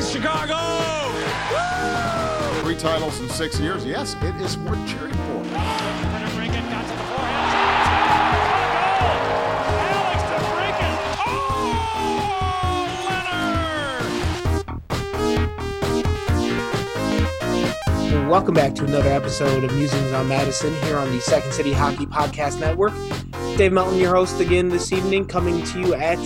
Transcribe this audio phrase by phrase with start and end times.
[0.00, 1.12] Price, Chicago!
[2.62, 3.84] Three titles in six years.
[3.84, 5.42] Yes, it is worth cheering for.
[18.26, 22.06] Welcome back to another episode of Musings on Madison here on the Second City Hockey
[22.06, 22.94] Podcast Network.
[23.58, 26.18] Dave Melton, your host again this evening, coming to you at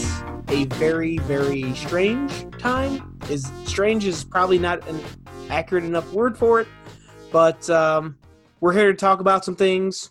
[0.48, 3.13] a very, very strange time.
[3.30, 5.00] Is strange is probably not an
[5.48, 6.68] accurate enough word for it,
[7.32, 8.18] but um,
[8.60, 10.10] we're here to talk about some things,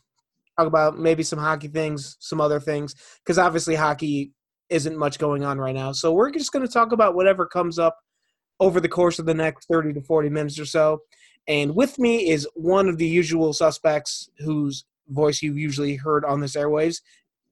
[0.58, 4.32] talk about maybe some hockey things, some other things, because obviously hockey
[4.70, 5.92] isn't much going on right now.
[5.92, 7.98] So we're just going to talk about whatever comes up
[8.60, 11.02] over the course of the next 30 to 40 minutes or so.
[11.48, 16.40] And with me is one of the usual suspects whose voice you've usually heard on
[16.40, 17.02] this airwaves,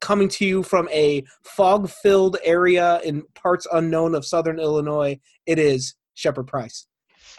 [0.01, 5.19] coming to you from a fog filled area in parts unknown of southern Illinois.
[5.45, 6.87] It is Shepard Price.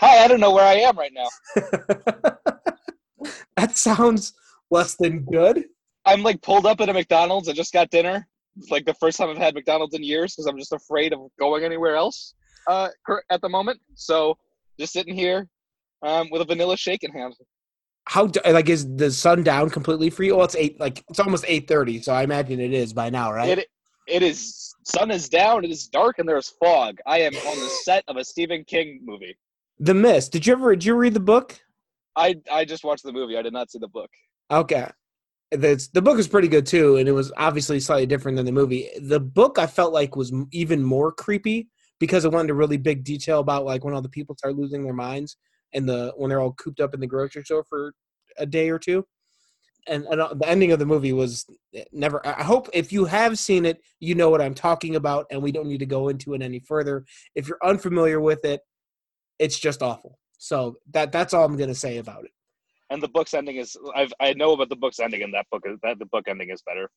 [0.01, 1.29] Hi, I don't know where I am right now.
[3.57, 4.33] that sounds
[4.71, 5.67] less than good.
[6.05, 7.49] I'm like pulled up at a McDonald's.
[7.49, 8.27] I just got dinner.
[8.57, 11.21] It's like the first time I've had McDonald's in years because I'm just afraid of
[11.39, 12.35] going anywhere else
[12.69, 12.89] uh,
[13.31, 13.81] at the moment.
[13.95, 14.37] So
[14.79, 15.49] just sitting here
[16.03, 17.35] um, with a vanilla shake in hand.
[18.05, 20.37] How like is the sun down completely for you?
[20.37, 23.33] Well, it's eight, like it's almost eight thirty, so I imagine it is by now,
[23.33, 23.59] right?
[23.59, 23.69] It
[24.09, 24.75] it is.
[24.85, 25.65] Sun is down.
[25.65, 26.99] It is dark, and there's fog.
[27.07, 29.37] I am on the set of a Stephen King movie.
[29.79, 30.33] The Mist.
[30.33, 30.75] Did you ever?
[30.75, 31.61] Did you read the book?
[32.17, 33.37] I I just watched the movie.
[33.37, 34.11] I did not see the book.
[34.51, 34.91] Okay.
[35.53, 38.53] The, the book is pretty good too, and it was obviously slightly different than the
[38.53, 38.89] movie.
[39.01, 41.69] The book I felt like was even more creepy
[42.01, 44.83] because it went into really big detail about like when all the people start losing
[44.83, 45.37] their minds
[45.75, 47.95] and the when they're all cooped up in the grocery store for
[48.39, 49.05] a day or two.
[49.89, 52.25] And, and uh, the ending of the movie was eh, never.
[52.25, 55.51] I hope if you have seen it, you know what I'm talking about, and we
[55.51, 57.05] don't need to go into it any further.
[57.35, 58.61] If you're unfamiliar with it,
[59.41, 60.19] it's just awful.
[60.39, 62.31] So that that's all I'm gonna say about it.
[62.91, 65.63] And the book's ending is I've I know about the book's ending, and that book
[65.67, 66.91] is that the book ending is better.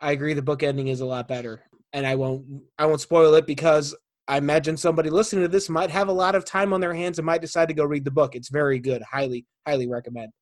[0.00, 0.34] I agree.
[0.34, 1.62] The book ending is a lot better,
[1.92, 2.44] and I won't
[2.78, 3.96] I won't spoil it because
[4.28, 7.18] I imagine somebody listening to this might have a lot of time on their hands
[7.18, 8.34] and might decide to go read the book.
[8.34, 9.02] It's very good.
[9.02, 10.32] Highly, highly recommend.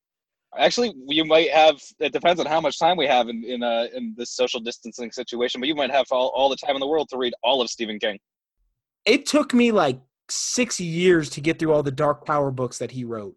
[0.57, 1.81] Actually, you might have.
[1.99, 5.11] It depends on how much time we have in in, uh, in this social distancing
[5.11, 7.61] situation, but you might have all, all the time in the world to read all
[7.61, 8.19] of Stephen King.
[9.05, 9.99] It took me like
[10.29, 13.35] six years to get through all the Dark Tower books that he wrote,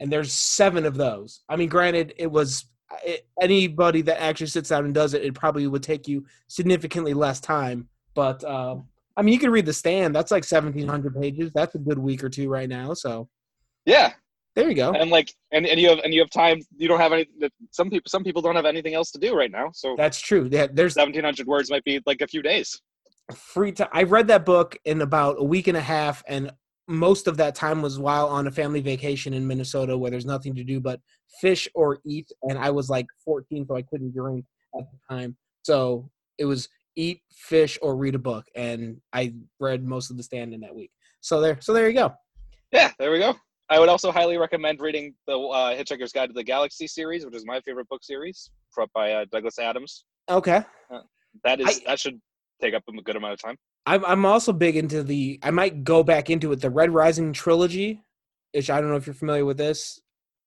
[0.00, 1.40] and there's seven of those.
[1.48, 2.66] I mean, granted, it was
[3.02, 7.14] it, anybody that actually sits down and does it, it probably would take you significantly
[7.14, 7.88] less time.
[8.14, 8.76] But uh,
[9.16, 10.14] I mean, you can read The Stand.
[10.14, 11.52] That's like seventeen hundred pages.
[11.54, 12.94] That's a good week or two right now.
[12.94, 13.28] So
[13.86, 14.14] yeah,
[14.54, 14.92] there you go.
[14.92, 16.60] And like, and, and you have and you have time.
[16.76, 17.26] You don't have any.
[17.70, 19.70] Some people some people don't have anything else to do right now.
[19.72, 20.48] So that's true.
[20.50, 22.80] Yeah, there's seventeen hundred words might be like a few days.
[23.34, 23.88] Free time.
[23.92, 26.52] I read that book in about a week and a half, and
[26.86, 30.54] most of that time was while on a family vacation in Minnesota, where there's nothing
[30.54, 31.00] to do but
[31.40, 32.30] fish or eat.
[32.42, 34.44] And I was like 14, so I couldn't drink
[34.78, 35.36] at the time.
[35.62, 40.22] So it was eat, fish, or read a book, and I read most of the
[40.22, 40.90] stand in that week.
[41.20, 42.12] So there, so there you go.
[42.72, 43.34] Yeah, there we go.
[43.70, 47.34] I would also highly recommend reading the uh, Hitchhiker's Guide to the Galaxy series, which
[47.34, 50.04] is my favorite book series, brought by uh, Douglas Adams.
[50.28, 50.62] Okay.
[50.92, 51.00] Uh,
[51.44, 52.20] that is I, that should
[52.60, 53.56] take up a good amount of time.
[53.86, 55.38] I'm I'm also big into the.
[55.42, 56.60] I might go back into it.
[56.60, 58.02] The Red Rising trilogy,
[58.52, 60.00] which I don't know if you're familiar with this.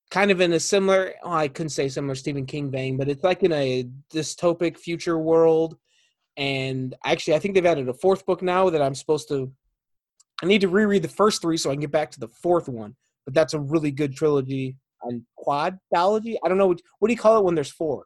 [0.09, 3.23] Kind of in a similar, oh, I couldn't say similar Stephen King vein, but it's
[3.23, 5.75] like in a dystopic future world.
[6.37, 9.51] And actually, I think they've added a fourth book now that I'm supposed to.
[10.41, 12.69] I need to reread the first three so I can get back to the fourth
[12.69, 12.95] one
[13.27, 16.37] but that's a really good trilogy on quadology.
[16.43, 18.05] I don't know what, what do you call it when there's four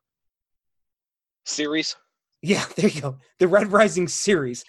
[1.46, 1.96] series.
[2.42, 3.18] Yeah, there you go.
[3.38, 4.66] The Red Rising series.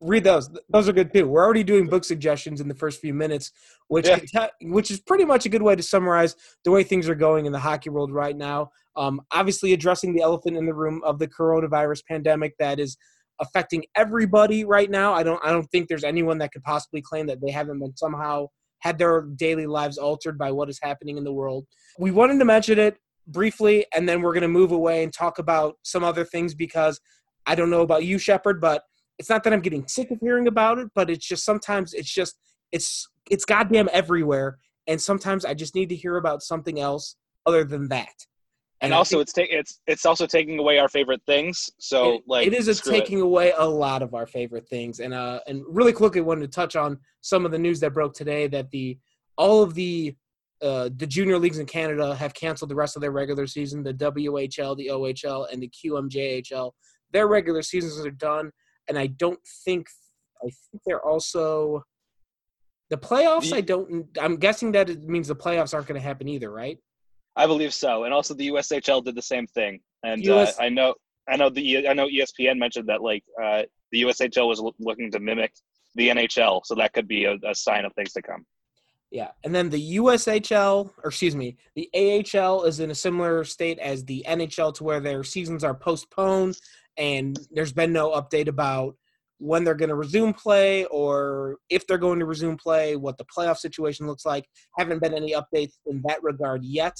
[0.00, 1.26] Read those; those are good too.
[1.26, 3.50] We're already doing book suggestions in the first few minutes,
[3.88, 4.48] which yeah.
[4.62, 7.52] which is pretty much a good way to summarize the way things are going in
[7.52, 8.70] the hockey world right now.
[8.96, 12.96] Um, obviously, addressing the elephant in the room of the coronavirus pandemic that is
[13.40, 15.12] affecting everybody right now.
[15.12, 17.96] I don't I don't think there's anyone that could possibly claim that they haven't been
[17.96, 18.46] somehow
[18.80, 21.66] had their daily lives altered by what is happening in the world.
[21.98, 22.96] We wanted to mention it
[23.26, 27.00] briefly, and then we're going to move away and talk about some other things because
[27.46, 28.82] I don't know about you, Shepard, but
[29.18, 32.12] it's not that I'm getting sick of hearing about it, but it's just sometimes it's
[32.12, 32.36] just
[32.72, 37.64] it's it's goddamn everywhere, and sometimes I just need to hear about something else other
[37.64, 38.26] than that.
[38.82, 41.70] And, and also, it's ta- it's it's also taking away our favorite things.
[41.78, 43.22] So, it, like, it is taking it.
[43.22, 45.00] away a lot of our favorite things.
[45.00, 48.12] And uh, and really quickly, wanted to touch on some of the news that broke
[48.12, 48.98] today that the
[49.38, 50.14] all of the
[50.60, 53.82] uh, the junior leagues in Canada have canceled the rest of their regular season.
[53.82, 56.72] The WHL, the OHL, and the QMJHL,
[57.12, 58.50] their regular seasons are done.
[58.88, 59.86] And I don't think
[60.42, 61.82] I think they're also
[62.90, 64.06] The playoffs, The- I don't.
[64.20, 66.78] I'm guessing that it means the playoffs aren't going to happen either, right?
[67.36, 68.04] I believe so.
[68.04, 69.80] And also the USHL did the same thing.
[70.02, 70.94] And uh, I know
[71.28, 73.62] I know the I know ESPN mentioned that like uh,
[73.92, 75.52] the USHL was loo- looking to mimic
[75.94, 78.44] the NHL, so that could be a, a sign of things to come.
[79.10, 83.78] Yeah, and then the USHL, or excuse me, the AHL is in a similar state
[83.78, 86.58] as the NHL, to where their seasons are postponed,
[86.96, 88.96] and there's been no update about
[89.38, 93.24] when they're going to resume play or if they're going to resume play, what the
[93.24, 94.48] playoff situation looks like.
[94.78, 96.96] Haven't been any updates in that regard yet,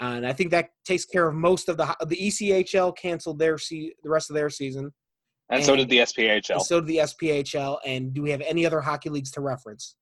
[0.00, 3.94] and I think that takes care of most of the the ECHL canceled their se-
[4.02, 4.92] the rest of their season,
[5.50, 6.50] And, so did the SPHL.
[6.54, 7.78] and so did the SPHL.
[7.86, 9.96] And do we have any other hockey leagues to reference?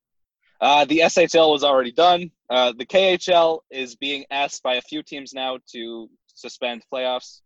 [0.61, 2.31] Uh, the SHL was already done.
[2.49, 7.41] Uh, the KHL is being asked by a few teams now to suspend playoffs,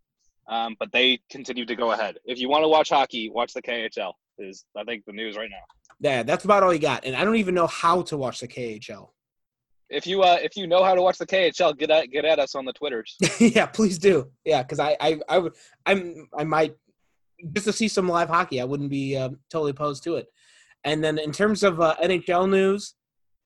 [0.48, 2.18] um, but they continue to go ahead.
[2.24, 4.12] If you want to watch hockey, watch the KHL.
[4.38, 5.64] Is I think the news right now.
[6.00, 7.04] Yeah, that's about all you got.
[7.04, 9.10] And I don't even know how to watch the KHL.
[9.90, 12.38] If you uh, if you know how to watch the KHL, get at get at
[12.38, 13.16] us on the twitters.
[13.38, 14.30] yeah, please do.
[14.44, 15.48] Yeah, because I, I, I
[15.86, 16.76] I'm, I might
[17.52, 18.60] just to see some live hockey.
[18.60, 20.28] I wouldn't be um, totally opposed to it.
[20.84, 22.94] And then in terms of uh, NHL news,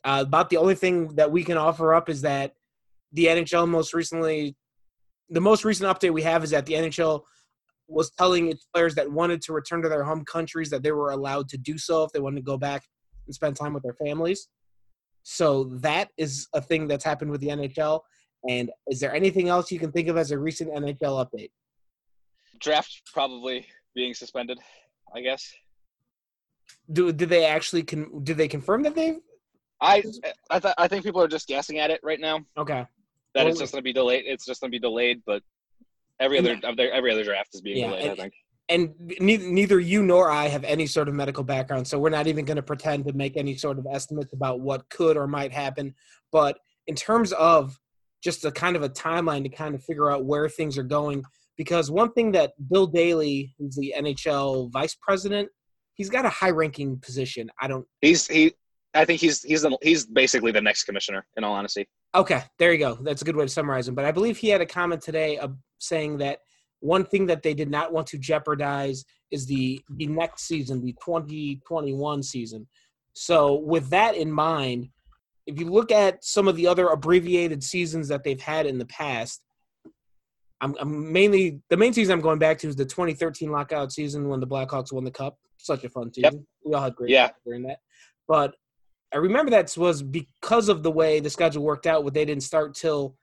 [0.04, 2.52] uh, about the only thing that we can offer up is that
[3.12, 4.54] the NHL most recently,
[5.30, 7.22] the most recent update we have is that the NHL
[7.88, 11.10] was telling its players that wanted to return to their home countries that they were
[11.10, 12.84] allowed to do so if they wanted to go back
[13.26, 14.48] and spend time with their families.
[15.24, 18.00] So that is a thing that's happened with the NHL.
[18.48, 21.50] And is there anything else you can think of as a recent NHL update?
[22.60, 24.58] Draft probably being suspended,
[25.14, 25.50] I guess.
[26.92, 28.22] Do did they actually con?
[28.22, 29.16] Did they confirm that they?
[29.80, 30.02] I
[30.50, 32.40] I, th- I think people are just guessing at it right now.
[32.56, 32.86] Okay.
[33.34, 34.24] That Well, it's just going to be delayed.
[34.26, 35.42] It's just going to be delayed, but
[36.20, 38.10] every other every other draft is being Yeah, delayed.
[38.10, 38.34] I think.
[38.68, 42.26] And neither, neither you nor I have any sort of medical background, so we're not
[42.26, 45.52] even going to pretend to make any sort of estimates about what could or might
[45.52, 45.94] happen.
[46.32, 47.78] But in terms of
[48.22, 51.24] just a kind of a timeline to kind of figure out where things are going,
[51.58, 55.50] because one thing that Bill Daly, who's the NHL vice president,
[55.92, 57.50] he's got a high-ranking position.
[57.60, 58.54] I don't He's he.
[58.94, 61.26] I think he's he's the, he's basically the next commissioner.
[61.36, 62.96] In all honesty, Okay, there you go.
[63.02, 63.96] That's a good way to summarize him.
[63.96, 66.38] But I believe he had a comment today of saying that
[66.84, 70.92] one thing that they did not want to jeopardize is the the next season, the
[70.92, 72.68] 2021 season.
[73.14, 74.90] So with that in mind,
[75.46, 78.84] if you look at some of the other abbreviated seasons that they've had in the
[78.86, 79.40] past,
[80.60, 84.28] I'm, I'm mainly the main season I'm going back to is the 2013 lockout season
[84.28, 85.38] when the Blackhawks won the cup.
[85.56, 86.32] Such a fun Yep.
[86.32, 86.46] season.
[86.66, 87.30] We all had great Yeah.
[87.46, 87.78] during that.
[88.28, 88.56] But
[89.12, 92.42] I remember that was because of the way the schedule worked out, where they didn't
[92.42, 93.16] start till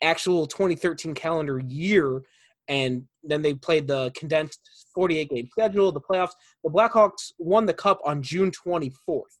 [0.00, 2.22] actual 2013 calendar year,
[2.70, 4.60] and then they played the condensed
[4.94, 6.32] 48 game schedule, the playoffs.
[6.62, 9.36] The Blackhawks won the cup on June 24th,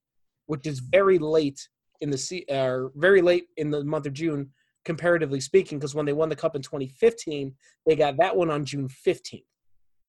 [0.46, 1.60] which is very late
[2.00, 4.50] in the se- uh, very late in the month of June,
[4.84, 7.54] comparatively speaking, because when they won the cup in 2015,
[7.86, 9.44] they got that one on June 15th.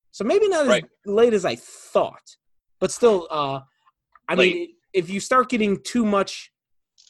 [0.09, 0.83] So maybe not Right.
[0.83, 2.37] as late as I thought,
[2.79, 3.61] but still, uh,
[4.27, 4.55] I Late.
[4.55, 6.51] mean, if you start getting too much,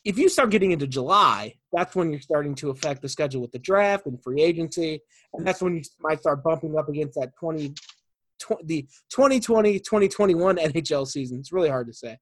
[0.03, 3.51] if you start getting into July, that's when you're starting to affect the schedule with
[3.51, 5.01] the draft and free agency,
[5.33, 7.69] and that's when you might start bumping up against that 20,
[8.39, 11.39] tw- the 2020 2021 NHL season.
[11.39, 12.17] It's really hard to say,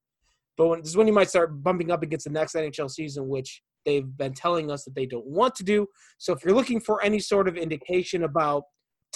[0.58, 3.28] but when, this is when you might start bumping up against the next NHL season,
[3.28, 5.88] which they've been telling us that they don't want to do.
[6.18, 8.64] So if you're looking for any sort of indication about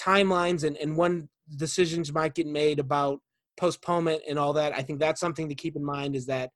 [0.00, 3.20] timelines and, and when decisions might get made about
[3.56, 6.50] postponement and all that, I think that's something to keep in mind is that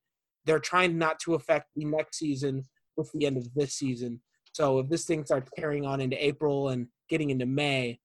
[0.47, 2.64] they're trying not to affect the next season
[2.99, 4.21] with the end of this season.
[4.52, 8.00] So if this thing starts carrying on into April and getting into May,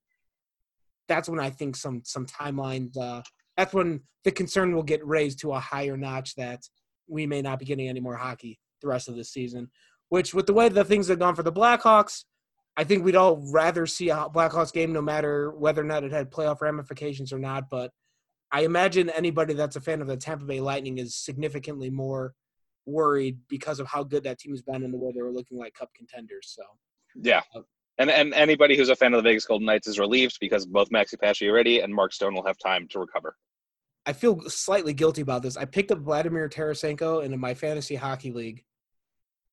[1.07, 2.97] that's when I think some some timelines.
[2.97, 3.21] Uh,
[3.57, 6.61] that's when the concern will get raised to a higher notch that
[7.07, 9.69] we may not be getting any more hockey the rest of the season.
[10.09, 12.23] Which, with the way the things have gone for the Blackhawks,
[12.77, 16.11] I think we'd all rather see a Blackhawks game, no matter whether or not it
[16.11, 17.69] had playoff ramifications or not.
[17.69, 17.91] But
[18.51, 22.35] I imagine anybody that's a fan of the Tampa Bay Lightning is significantly more
[22.85, 25.57] worried because of how good that team has been and the way they were looking
[25.57, 26.53] like cup contenders.
[26.55, 26.63] So
[27.15, 27.41] yeah.
[27.55, 27.61] Uh,
[27.99, 30.89] and and anybody who's a fan of the Vegas Golden Knights is relieved because both
[30.89, 33.35] Maxi Pacioretty already and Mark Stone will have time to recover.
[34.05, 35.55] I feel slightly guilty about this.
[35.55, 38.63] I picked up Vladimir Tarasenko into my fantasy hockey league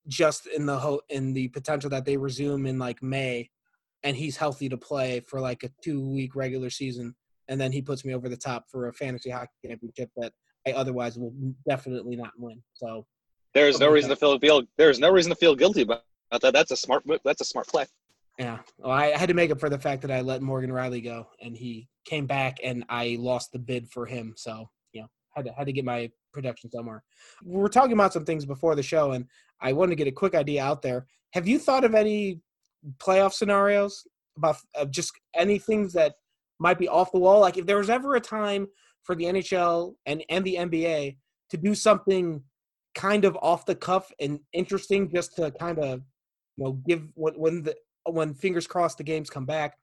[0.09, 3.51] just in the ho- in the potential that they resume in like May
[4.03, 7.15] and he's healthy to play for like a 2 week regular season
[7.49, 10.33] and then he puts me over the top for a fantasy hockey championship that
[10.67, 11.35] I otherwise will
[11.69, 12.63] definitely not win.
[12.75, 13.07] So
[13.55, 13.95] There is no Okay.
[13.95, 16.53] reason to feel feel there is no reason to feel guilty about that.
[16.53, 17.05] That's a smart.
[17.25, 17.87] That's a smart play.
[18.39, 21.05] Yeah, well, I had to make up for the fact that I let Morgan Rielly
[21.05, 24.35] go, and he came back, and I lost the bid for him.
[24.37, 27.03] So you know, had to had to get my production somewhere.
[27.45, 29.27] We were talking about some things before the show, and
[29.61, 31.07] I wanted to get a quick idea out there.
[31.33, 32.41] Have you thought of any
[32.99, 36.15] playoff scenarios about uh, just any things that
[36.61, 37.41] might be off the wall?
[37.41, 38.69] Like if there was ever a time
[39.03, 41.17] for the NHL and and the NBA
[41.51, 42.43] to do something
[42.95, 46.01] kind of off the cuff and interesting, just to kind of
[46.57, 49.77] you know give when when the when fingers crossed the games come back.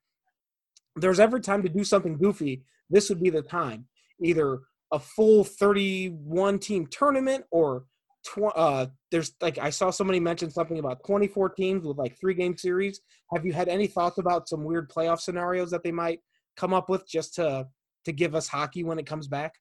[0.95, 3.85] There's ever time to do something goofy, this would be the time.
[4.21, 4.61] Either
[4.91, 7.85] a full 31 team tournament or
[8.25, 12.33] tw- uh, there's like I saw somebody mention something about 24 teams with like three
[12.33, 13.01] game series.
[13.33, 16.19] Have you had any thoughts about some weird playoff scenarios that they might
[16.55, 17.67] come up with just to
[18.05, 19.53] to give us hockey when it comes back?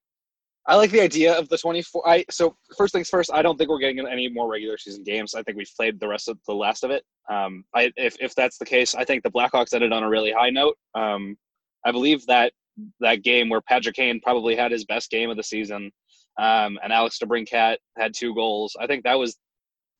[0.68, 2.08] I like the idea of the 24.
[2.08, 3.30] I so first things first.
[3.32, 5.34] I don't think we're getting any more regular season games.
[5.34, 7.04] I think we've played the rest of the last of it.
[7.30, 10.32] Um, I if if that's the case, I think the Blackhawks ended on a really
[10.32, 10.76] high note.
[10.94, 11.36] Um,
[11.84, 12.52] I believe that
[13.00, 15.92] that game where Patrick Kane probably had his best game of the season,
[16.38, 18.76] um, and Alex DeBrincat had two goals.
[18.80, 19.36] I think that was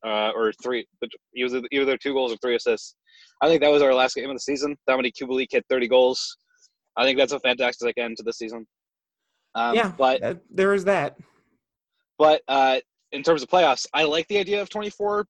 [0.05, 0.87] uh, or three.
[1.33, 2.97] He was either two goals or three assists.
[3.41, 4.77] I think that was our last game of the season.
[4.89, 6.37] Dominik Kubalik hit 30 goals.
[6.97, 8.67] I think that's a fantastic end to the season.
[9.57, 11.17] Um, yeah, but uh, there is that.
[12.19, 12.79] But uh,
[13.13, 15.27] in terms of playoffs, I like the idea of 24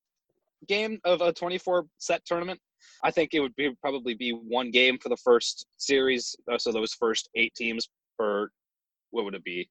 [0.68, 2.60] game of a 24 set tournament.
[3.04, 6.34] I think it would be probably be one game for the first series.
[6.50, 8.50] Uh, so those first eight teams for
[9.10, 9.68] what would it be?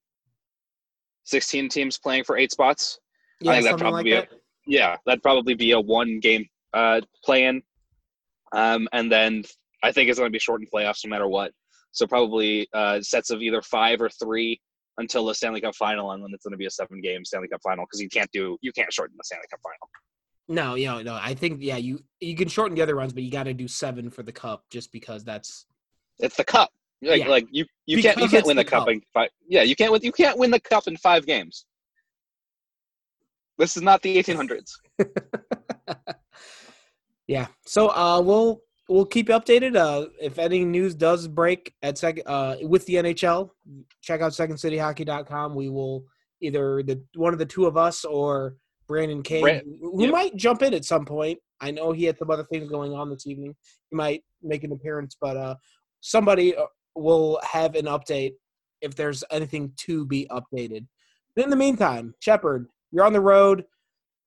[1.25, 2.99] 16 teams playing for eight spots.
[3.41, 4.27] Yeah, I think that'd probably like be a,
[4.67, 7.61] yeah, that'd probably be a one game uh, play in.
[8.53, 9.43] Um, and then
[9.83, 11.51] I think it's going to be shortened playoffs no matter what.
[11.95, 14.59] So probably uh, sets of either five or three
[14.97, 17.47] until the Stanley Cup final, and then it's going to be a seven game Stanley
[17.47, 19.89] Cup final because you can't do you can't shorten the Stanley Cup final.
[20.47, 21.19] No, you know, no.
[21.19, 23.67] I think yeah, you you can shorten the other runs, but you got to do
[23.67, 25.65] seven for the cup just because that's
[26.19, 26.69] it's the cup.
[27.01, 27.27] Like, yeah.
[27.29, 29.29] like you you because can't you can't win the, the cup, cup in five.
[29.47, 31.65] Yeah, you can't win you can't win the cup in five games.
[33.57, 34.71] This is not the 1800s.
[37.27, 37.47] yeah.
[37.65, 39.75] So uh, we'll we'll keep you updated.
[39.75, 43.49] Uh, if any news does break at sec uh, with the NHL,
[44.01, 45.55] check out secondcityhockey.com.
[45.55, 46.05] We will
[46.41, 48.55] either the one of the two of us or
[48.87, 50.11] Brandon Kane, Brand, who yep.
[50.11, 51.39] might jump in at some point.
[51.61, 53.55] I know he had some other things going on this evening.
[53.89, 55.55] He might make an appearance, but uh,
[56.01, 56.65] somebody uh,
[56.95, 58.33] will have an update
[58.81, 60.85] if there's anything to be updated.
[61.35, 63.65] But in the meantime, Shepard, you're on the road.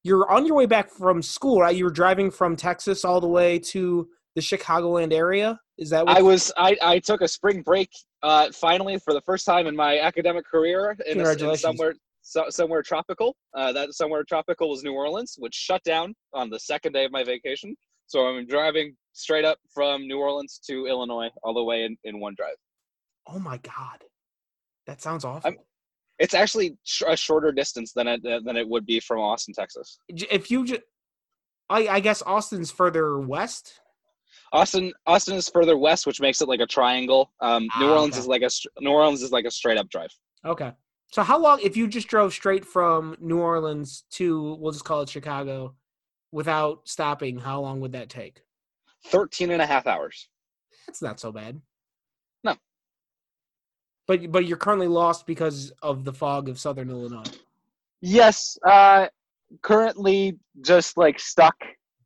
[0.02, 1.76] You're on your way back from school, right?
[1.76, 5.58] You were driving from Texas all the way to the Chicagoland area?
[5.78, 6.52] Is that I was?
[6.56, 7.90] I, I took a spring break
[8.22, 12.44] uh, finally for the first time in my academic career in, a, in somewhere so,
[12.50, 13.36] somewhere tropical.
[13.54, 17.10] Uh, that somewhere tropical was New Orleans, which shut down on the second day of
[17.10, 17.76] my vacation.
[18.06, 22.20] So I'm driving straight up from New Orleans to Illinois, all the way in, in
[22.20, 22.56] one drive.
[23.26, 24.04] Oh my god,
[24.86, 25.50] that sounds awful.
[25.50, 25.58] I'm,
[26.20, 29.98] it's actually sh- a shorter distance than it than it would be from Austin, Texas.
[30.08, 30.82] If you just,
[31.68, 33.80] I, I guess Austin's further west.
[34.52, 37.30] Austin Austin is further west, which makes it like a triangle.
[37.40, 38.20] Um, New ah, Orleans okay.
[38.20, 38.50] is like a
[38.80, 40.10] New Orleans is like a straight up drive.
[40.44, 40.72] Okay.
[41.10, 45.02] So how long if you just drove straight from New Orleans to we'll just call
[45.02, 45.74] it Chicago
[46.32, 48.42] without stopping, how long would that take?
[49.06, 50.28] 13 and a half hours.
[50.86, 51.60] That's not so bad.
[52.44, 52.56] No.
[54.06, 57.30] But but you're currently lost because of the fog of southern Illinois.
[58.00, 59.08] Yes, uh
[59.62, 61.56] currently just like stuck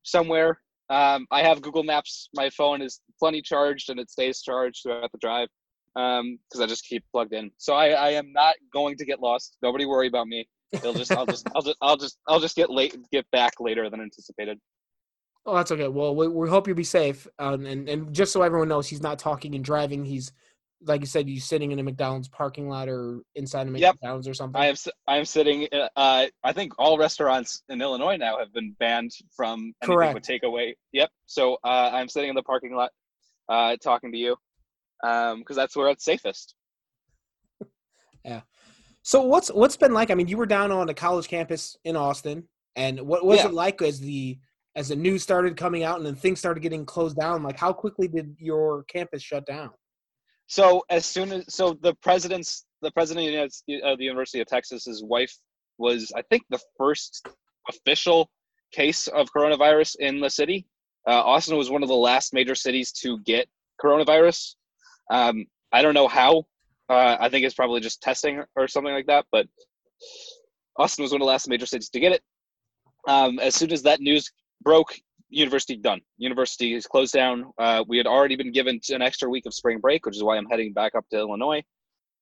[0.04, 0.58] somewhere
[0.92, 2.28] um, I have Google Maps.
[2.34, 5.48] My phone is plenty charged and it stays charged throughout the drive
[5.94, 7.50] because um, I just keep plugged in.
[7.56, 9.56] So I, I am not going to get lost.
[9.62, 10.46] Nobody worry about me.
[10.82, 13.88] They'll just I'll just I'll just I'll just I'll just get late get back later
[13.88, 14.58] than anticipated.
[15.44, 15.88] Oh, that's okay.
[15.88, 17.26] Well, we, we hope you'll be safe.
[17.38, 20.04] Um, and and just so everyone knows, he's not talking and driving.
[20.04, 20.30] He's
[20.84, 24.30] like you said, you sitting in a McDonald's parking lot or inside a McDonald's yep.
[24.30, 24.60] or something.
[24.60, 25.68] I am I am sitting.
[25.72, 30.14] Uh, I think all restaurants in Illinois now have been banned from anything Correct.
[30.14, 30.74] with takeaway.
[30.92, 31.10] Yep.
[31.26, 32.90] So uh, I'm sitting in the parking lot,
[33.48, 34.36] uh, talking to you,
[35.00, 36.54] because um, that's where it's safest.
[38.24, 38.40] yeah.
[39.02, 40.10] So what's what's been like?
[40.10, 43.46] I mean, you were down on a college campus in Austin, and what was yeah.
[43.46, 44.38] it like as the
[44.74, 47.42] as the news started coming out and then things started getting closed down?
[47.42, 49.70] Like, how quickly did your campus shut down?
[50.52, 55.34] So as soon as so the president's the president of the University of Texas's wife
[55.78, 57.26] was I think the first
[57.70, 58.28] official
[58.70, 60.66] case of coronavirus in the city.
[61.08, 63.48] Uh, Austin was one of the last major cities to get
[63.82, 64.56] coronavirus.
[65.10, 66.44] Um, I don't know how.
[66.86, 69.24] Uh, I think it's probably just testing or something like that.
[69.32, 69.46] But
[70.76, 72.22] Austin was one of the last major cities to get it.
[73.08, 74.30] Um, as soon as that news
[74.62, 74.94] broke,
[75.32, 76.00] university done.
[76.18, 77.50] University is closed down.
[77.58, 80.36] Uh, we had already been given an extra week of spring break, which is why
[80.36, 81.62] I'm heading back up to Illinois.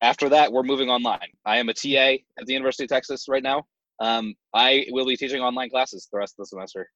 [0.02, 1.28] after that, we're moving online.
[1.44, 3.64] I am a TA at the University of Texas right now.
[4.00, 6.88] Um, I will be teaching online classes the rest of the semester.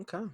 [0.00, 0.24] Okay.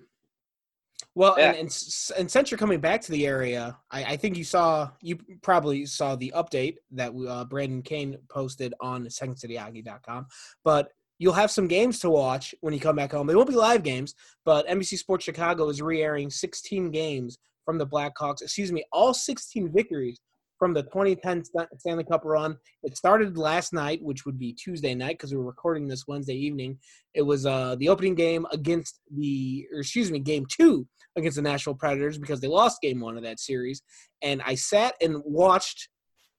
[1.14, 1.49] Well, Yeah.
[1.50, 1.78] and, and
[2.18, 5.85] and since you're coming back to the area, I, I think you saw you probably
[5.85, 10.26] saw the update that uh, Brandon Kane posted on SecondCityHockey.com.
[10.64, 10.88] But
[11.23, 13.29] you'll have some games to watch when you come back home.
[13.29, 14.12] They won't be live games,
[14.45, 18.43] but NBC Sports Chicago is re-airing 16 games from the Blackhawks.
[18.43, 20.19] Excuse me, all 16 victories
[20.59, 21.45] from the 2010
[21.79, 22.57] Stanley Cup run.
[22.83, 26.35] It started last night, which would be Tuesday night because we were recording this Wednesday
[26.35, 26.76] evening.
[27.14, 31.43] It was uh, the opening game against the, or excuse me, game two against the
[31.43, 33.81] Nashville Predators because they lost game one of that series.
[34.23, 35.88] And I sat and watched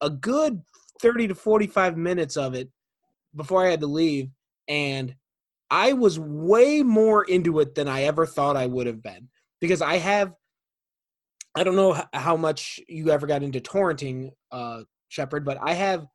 [0.01, 0.61] a good
[1.01, 2.67] 30 to 45 minutes of it
[3.33, 4.29] before I had to leave.
[4.67, 5.15] And
[5.69, 9.29] I was way more into it than I ever thought I would have been
[9.59, 10.33] because I have,
[11.55, 16.07] I don't know how much you ever got into torrenting, uh, Shepard, but I have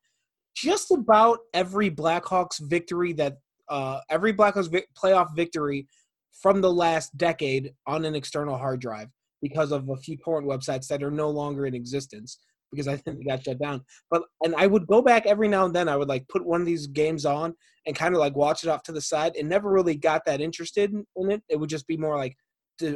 [0.55, 3.39] just about every Blackhawks victory that
[3.69, 5.87] uh, every Blackhawks vi- playoff victory
[6.33, 9.09] from the last decade on an external hard drive
[9.43, 12.39] because of a few torrent websites that are no longer in existence
[12.71, 13.83] because I think they got shut down.
[14.11, 15.89] But and I would go back every now and then.
[15.89, 17.55] I would like put one of these games on
[17.89, 20.41] and kind of like watch it off to the side, and never really got that
[20.43, 21.43] interested in, in it.
[21.49, 22.37] It would just be more like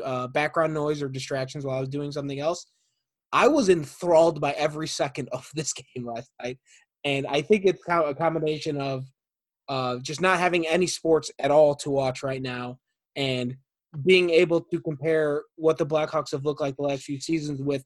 [0.04, 2.66] uh, background noise or distractions while I was doing something else.
[3.32, 6.58] I was enthralled by every second of this game last night,
[7.04, 9.06] and I think it's a combination of
[9.68, 12.78] uh, just not having any sports at all to watch right now,
[13.16, 13.56] and
[14.04, 17.84] being able to compare what the Blackhawks have looked like the last few seasons with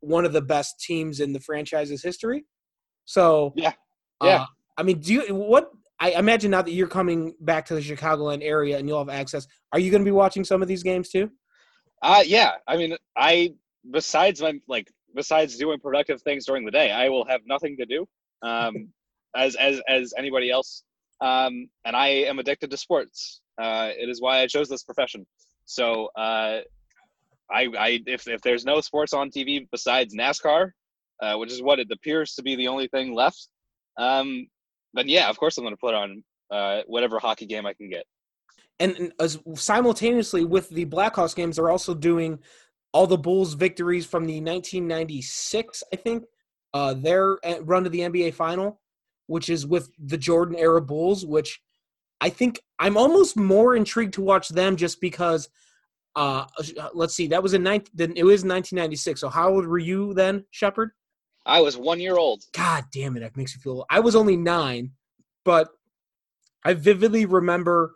[0.00, 2.44] one of the best teams in the franchise's history.
[3.06, 3.72] So Yeah.
[4.20, 4.46] uh, Yeah.
[4.76, 5.70] I mean, do you what?
[6.00, 9.46] I imagine now that you're coming back to the Chicagoland area and you'll have access.
[9.72, 11.30] Are you going to be watching some of these games too?
[12.02, 12.52] Uh yeah.
[12.66, 13.54] I mean, I
[13.90, 17.86] besides my like besides doing productive things during the day, I will have nothing to
[17.86, 18.06] do.
[18.42, 18.88] Um,
[19.36, 20.82] as as as anybody else.
[21.20, 23.40] Um, and I am addicted to sports.
[23.60, 25.26] Uh, it is why I chose this profession.
[25.64, 26.60] So uh,
[27.50, 30.70] I I if if there's no sports on TV besides NASCAR,
[31.22, 33.48] uh, which is what it appears to be the only thing left,
[33.96, 34.46] um,
[34.94, 37.90] then yeah, of course I'm going to put on uh, whatever hockey game I can
[37.90, 38.04] get.
[38.80, 42.38] and, and as simultaneously with the Blackhawks games, they're also doing
[42.92, 46.24] all the Bulls victories from the 1996, I think,
[46.72, 48.80] uh, their uh, run to the NBA final,
[49.26, 51.60] which is with the Jordan era Bulls, which
[52.20, 55.48] I think I'm almost more intrigued to watch them just because.
[56.16, 56.44] Uh,
[56.94, 59.20] let's see, that was in 19, then it was 1996.
[59.20, 60.92] So how old were you then, Shepard?
[61.46, 62.42] I was one year old.
[62.52, 63.84] God damn it, that makes me feel.
[63.90, 64.92] I was only nine,
[65.44, 65.68] but
[66.64, 67.94] I vividly remember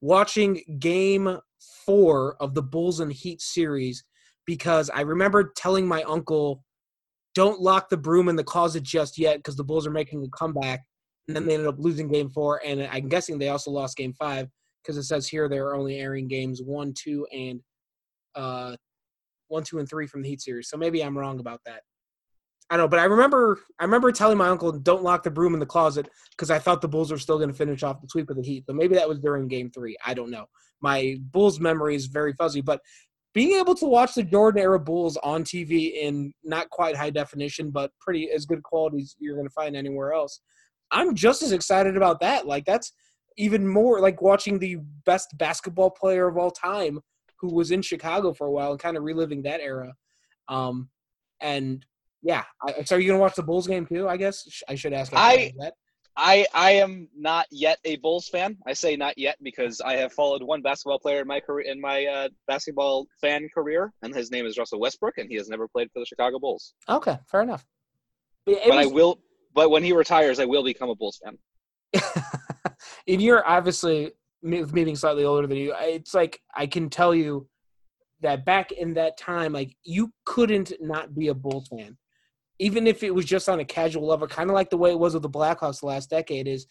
[0.00, 1.38] watching game
[1.86, 4.04] four of the Bulls and Heat series
[4.46, 6.64] because I remember telling my uncle,
[7.34, 10.36] don't lock the broom in the closet just yet because the Bulls are making a
[10.36, 10.82] comeback.
[11.28, 12.60] And then they ended up losing game four.
[12.64, 14.48] And I'm guessing they also lost game five
[14.82, 17.60] because it says here they're only airing games one, two, and
[18.34, 18.76] uh,
[19.48, 20.68] one, two, and three from the Heat series.
[20.68, 21.82] So maybe I'm wrong about that.
[22.72, 25.52] I don't know, but I remember I remember telling my uncle don't lock the broom
[25.52, 28.08] in the closet because I thought the Bulls were still going to finish off the
[28.08, 28.64] sweep of the Heat.
[28.66, 29.94] So maybe that was during Game Three.
[30.06, 30.46] I don't know.
[30.80, 32.80] My Bulls memory is very fuzzy, but
[33.34, 37.70] being able to watch the Jordan era Bulls on TV in not quite high definition,
[37.70, 40.40] but pretty as good quality as you're going to find anywhere else,
[40.90, 42.46] I'm just as excited about that.
[42.46, 42.94] Like that's
[43.36, 47.00] even more like watching the best basketball player of all time
[47.38, 49.92] who was in Chicago for a while and kind of reliving that era.
[50.48, 50.88] Um,
[51.42, 51.84] and
[52.22, 54.08] yeah, I, so are you gonna watch the Bulls game too?
[54.08, 55.12] I guess I should ask.
[55.14, 55.74] I- that.
[56.14, 58.58] I I am not yet a Bulls fan.
[58.66, 61.80] I say not yet because I have followed one basketball player in my career in
[61.80, 65.66] my uh, basketball fan career, and his name is Russell Westbrook, and he has never
[65.66, 66.74] played for the Chicago Bulls.
[66.88, 67.64] okay, fair enough.
[68.44, 69.20] But, but I will.
[69.54, 71.38] But when he retires, I will become a Bulls fan.
[73.08, 75.74] and you're obviously me being slightly older than you.
[75.78, 77.48] It's like I can tell you
[78.20, 81.96] that back in that time, like you couldn't not be a Bulls fan,
[82.62, 84.98] even if it was just on a casual level, kind of like the way it
[84.98, 86.46] was with the Blackhawks the last decade.
[86.46, 86.66] Is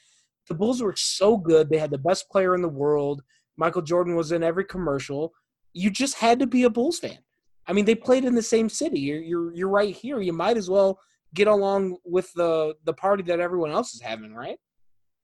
[0.48, 3.22] the Bulls were so good; they had the best player in the world.
[3.58, 5.34] Michael Jordan was in every commercial.
[5.74, 7.20] You just had to be a Bulls fan.
[7.68, 9.02] I mean, they played in the same city.
[9.02, 10.22] You're you're you're right here.
[10.22, 10.98] You might as well
[11.34, 14.58] get along with the the party that everyone else is having, right?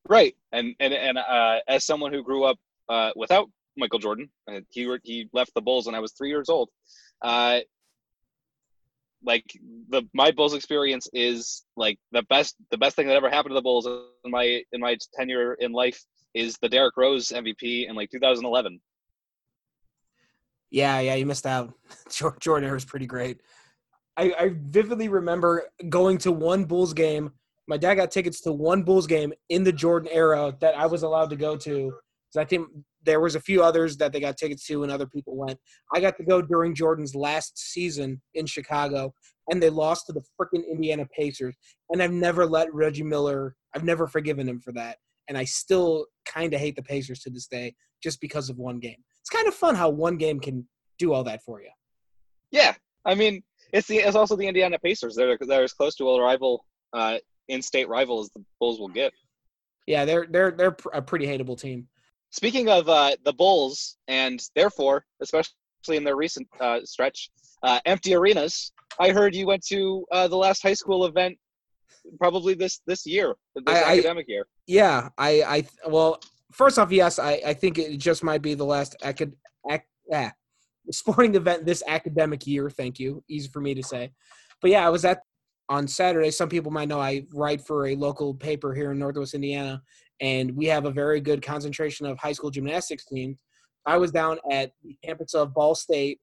[0.10, 2.58] Right, and and and uh, as someone who grew up
[2.89, 6.49] uh, without Michael Jordan, uh, he he left the Bulls when I was three years
[6.49, 6.69] old.
[9.23, 9.45] Like
[9.89, 13.56] the my Bulls experience is like the best the best thing that ever happened to
[13.56, 16.03] the Bulls in my in my tenure in life
[16.34, 18.80] is the Derrick Rose MVP in like 2011.
[20.69, 21.73] Yeah, yeah, you missed out.
[22.39, 23.39] Jordan was pretty great.
[24.17, 27.32] I, I vividly remember going to one Bulls game.
[27.67, 31.03] My dad got tickets to one Bulls game in the Jordan era that I was
[31.03, 31.93] allowed to go to.
[32.29, 32.67] So I think
[33.03, 35.57] there was a few others that they got tickets to, and other people went.
[35.93, 39.13] I got to go during Jordan's last season in Chicago,
[39.49, 41.55] and they lost to the freaking Indiana Pacers.
[41.89, 43.55] And I've never let Reggie Miller.
[43.75, 44.97] I've never forgiven him for that,
[45.29, 48.79] and I still kind of hate the Pacers to this day just because of one
[48.79, 48.97] game.
[49.21, 50.67] It's kind of fun how one game can
[50.99, 51.69] do all that for you.
[52.51, 53.41] Yeah, I mean,
[53.73, 55.15] it's the it's also the Indiana Pacers.
[55.15, 59.13] They're they're as close to a rival, uh, in-state rival as the Bulls will get.
[59.85, 61.87] Yeah, they're they're they're a pretty hateable team.
[62.38, 65.56] Speaking of uh, the Bulls, and therefore, especially
[65.89, 67.32] in their recent uh, stretch,
[67.63, 68.73] uh, empty arenas.
[69.00, 71.36] I heard you went to uh, the last high school event,
[72.19, 74.45] probably this this year, this I- I- academic year.
[74.67, 76.21] Yeah, I I well,
[76.52, 79.34] first off, yes, I I think it just might be the last acad
[79.67, 79.82] ac,
[80.13, 80.32] ah,
[80.91, 82.69] sporting event this academic year.
[82.69, 84.12] Thank you, easy for me to say.
[84.62, 85.21] But yeah, I was at
[85.69, 86.32] on Saturday.
[86.32, 89.82] Some people might know I write for a local paper here in Northwest Indiana,
[90.21, 93.38] and we have a very good concentration of high school gymnastics teams.
[93.86, 96.19] I was down at the campus of Ball State,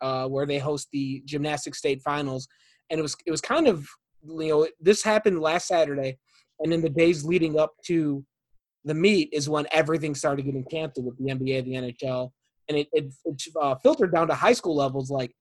[0.00, 2.48] uh, where they host the gymnastics state finals,
[2.90, 3.86] and it was it was kind of
[4.26, 6.18] you know this happened last Saturday,
[6.60, 8.24] and in the days leading up to
[8.84, 12.30] the meet is when everything started getting canceled with the NBA, the NHL,
[12.68, 15.10] and it it, it uh, filtered down to high school levels.
[15.10, 15.34] Like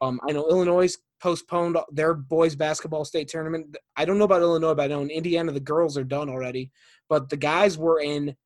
[0.00, 3.76] um, I know Illinois postponed their boys basketball state tournament.
[3.96, 6.70] I don't know about Illinois, but I know in Indiana the girls are done already,
[7.08, 8.36] but the guys were in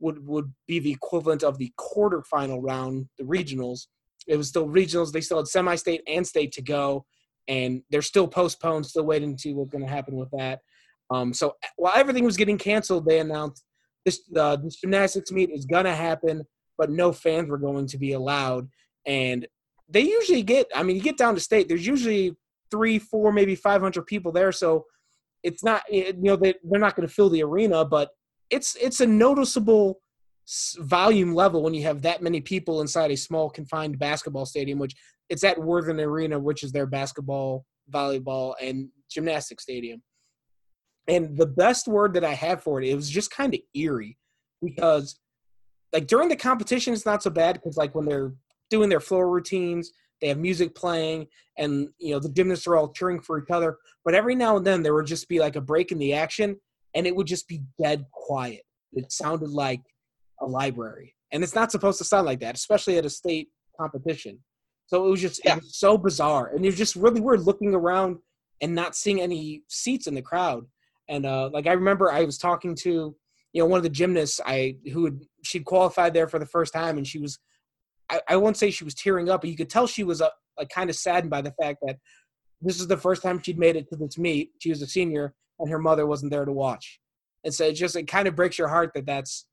[0.00, 3.86] would would be the equivalent of the quarterfinal round, the regionals.
[4.26, 5.12] It was still regionals.
[5.12, 7.04] They still had semi-state and state to go,
[7.48, 8.86] and they're still postponed.
[8.86, 10.60] Still waiting to see what's going to happen with that.
[11.10, 13.64] Um, so while everything was getting canceled, they announced
[14.04, 16.44] this uh, this gymnastics meet is going to happen,
[16.78, 18.68] but no fans were going to be allowed.
[19.06, 19.46] And
[19.88, 20.66] they usually get.
[20.74, 21.68] I mean, you get down to state.
[21.68, 22.36] There's usually
[22.70, 24.52] three, four, maybe 500 people there.
[24.52, 24.84] So
[25.42, 28.10] it's not you know they they're not going to fill the arena, but
[28.50, 30.00] it's it's a noticeable
[30.78, 34.94] volume level when you have that many people inside a small confined basketball stadium which
[35.30, 40.02] it's at worthen arena which is their basketball volleyball and gymnastics stadium
[41.08, 44.18] and the best word that i have for it it was just kind of eerie
[44.62, 45.18] because
[45.94, 48.34] like during the competition it's not so bad because like when they're
[48.74, 49.84] doing their floor routines
[50.20, 51.20] they have music playing
[51.60, 51.72] and
[52.04, 53.70] you know the gymnasts are all cheering for each other
[54.04, 56.48] but every now and then there would just be like a break in the action
[56.94, 58.62] and it would just be dead quiet.
[58.92, 59.82] It sounded like
[60.40, 64.38] a library, and it's not supposed to sound like that, especially at a state competition.
[64.86, 65.56] So it was just Yeah.
[65.56, 68.18] it was so bizarre, and it was just really weird looking around
[68.60, 70.66] and not seeing any seats in the crowd.
[71.08, 73.16] And uh, like I remember, I was talking to
[73.52, 76.72] you know one of the gymnasts I who had she'd qualified there for the first
[76.72, 77.38] time, and she was
[78.10, 80.30] I, I won't say she was tearing up, but you could tell she was a,
[80.58, 81.96] like kind of saddened by the fact that
[82.60, 84.50] this is the first time she'd made it to this meet.
[84.58, 87.00] She was a senior, and her mother wasn't there to watch.
[87.44, 89.46] And so it just it kind of breaks your heart that that's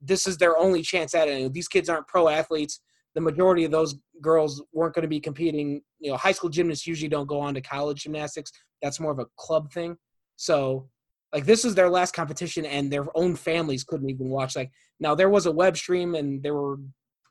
[0.00, 1.40] this is their only chance at it.
[1.40, 2.80] And these kids aren't pro athletes.
[3.14, 5.82] The majority of those girls weren't going to be competing.
[6.00, 8.52] You know, high school gymnasts usually don't go on to college gymnastics.
[8.82, 9.96] That's more of a club thing.
[10.36, 10.88] So
[11.32, 15.14] like this is their last competition and their own families couldn't even watch like now
[15.14, 16.78] there was a web stream and there were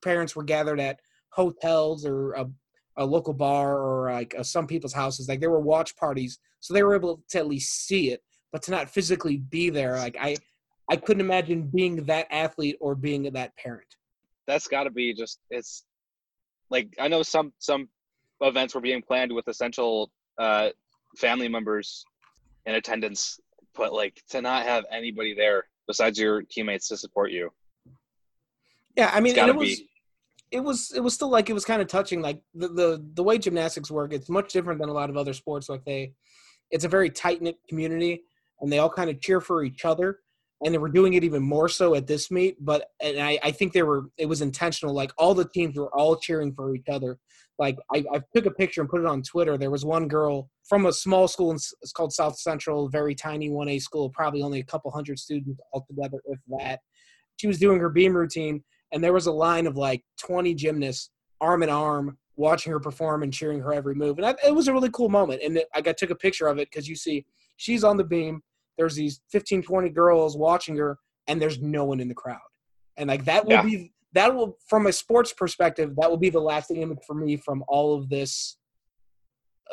[0.04, 2.46] parents were gathered at hotels or a,
[2.98, 6.74] a local bar or like uh, some people's houses like there were watch parties so
[6.74, 10.18] they were able to at least see it but to not physically be there like
[10.20, 10.36] i
[10.90, 13.96] i couldn't imagine being that athlete or being that parent
[14.48, 15.84] That's got to be just it's
[16.70, 17.90] like I know some some
[18.42, 20.70] events were being planned with essential uh,
[21.18, 22.06] family members
[22.66, 23.40] in attendance,
[23.76, 27.50] but like to not have anybody there besides your teammates to support you.
[28.98, 29.90] Yeah i mean It's and gotta it was be.
[30.52, 33.24] it was it was still like it was kind of touching like the, the the
[33.24, 36.12] way gymnastics work it's much different than a lot of other sports like they
[36.72, 38.24] it's a very tight knit community
[38.60, 40.20] and they all kind of cheer for each other
[40.66, 43.52] and they were doing it even more so at this meet but and I, I
[43.52, 46.90] think they were it was intentional like all the teams were all cheering for each
[46.90, 47.20] other
[47.60, 50.50] like I, I took a picture and put it on twitter there was one girl
[50.68, 54.60] from a small school in, it's called south central very tiny 1a school probably only
[54.60, 56.80] a couple hundred students altogether if that
[57.38, 61.10] she was doing her beam routine and there was a line of like 20 gymnasts
[61.42, 64.18] arm in arm watching her perform and cheering her every move.
[64.18, 65.42] And I, it was a really cool moment.
[65.44, 67.26] And it, i got took a picture of it because you see
[67.58, 68.42] she's on the beam.
[68.78, 70.98] There's these 15 20 girls watching her
[71.28, 72.40] and there's no one in the crowd.
[72.96, 73.64] And like that will Yeah.
[73.64, 77.38] be that will from a sports perspective that will be the lasting image for me
[77.38, 78.58] from all of this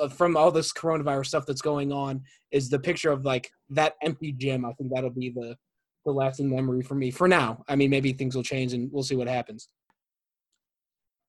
[0.01, 3.95] uh, from all this coronavirus stuff that's going on is the picture of like that
[4.03, 4.65] empty gym.
[4.65, 5.57] I think that'll be the
[6.05, 7.65] the lasting memory for me for now.
[7.69, 9.69] I mean maybe things will change and we'll see what happens.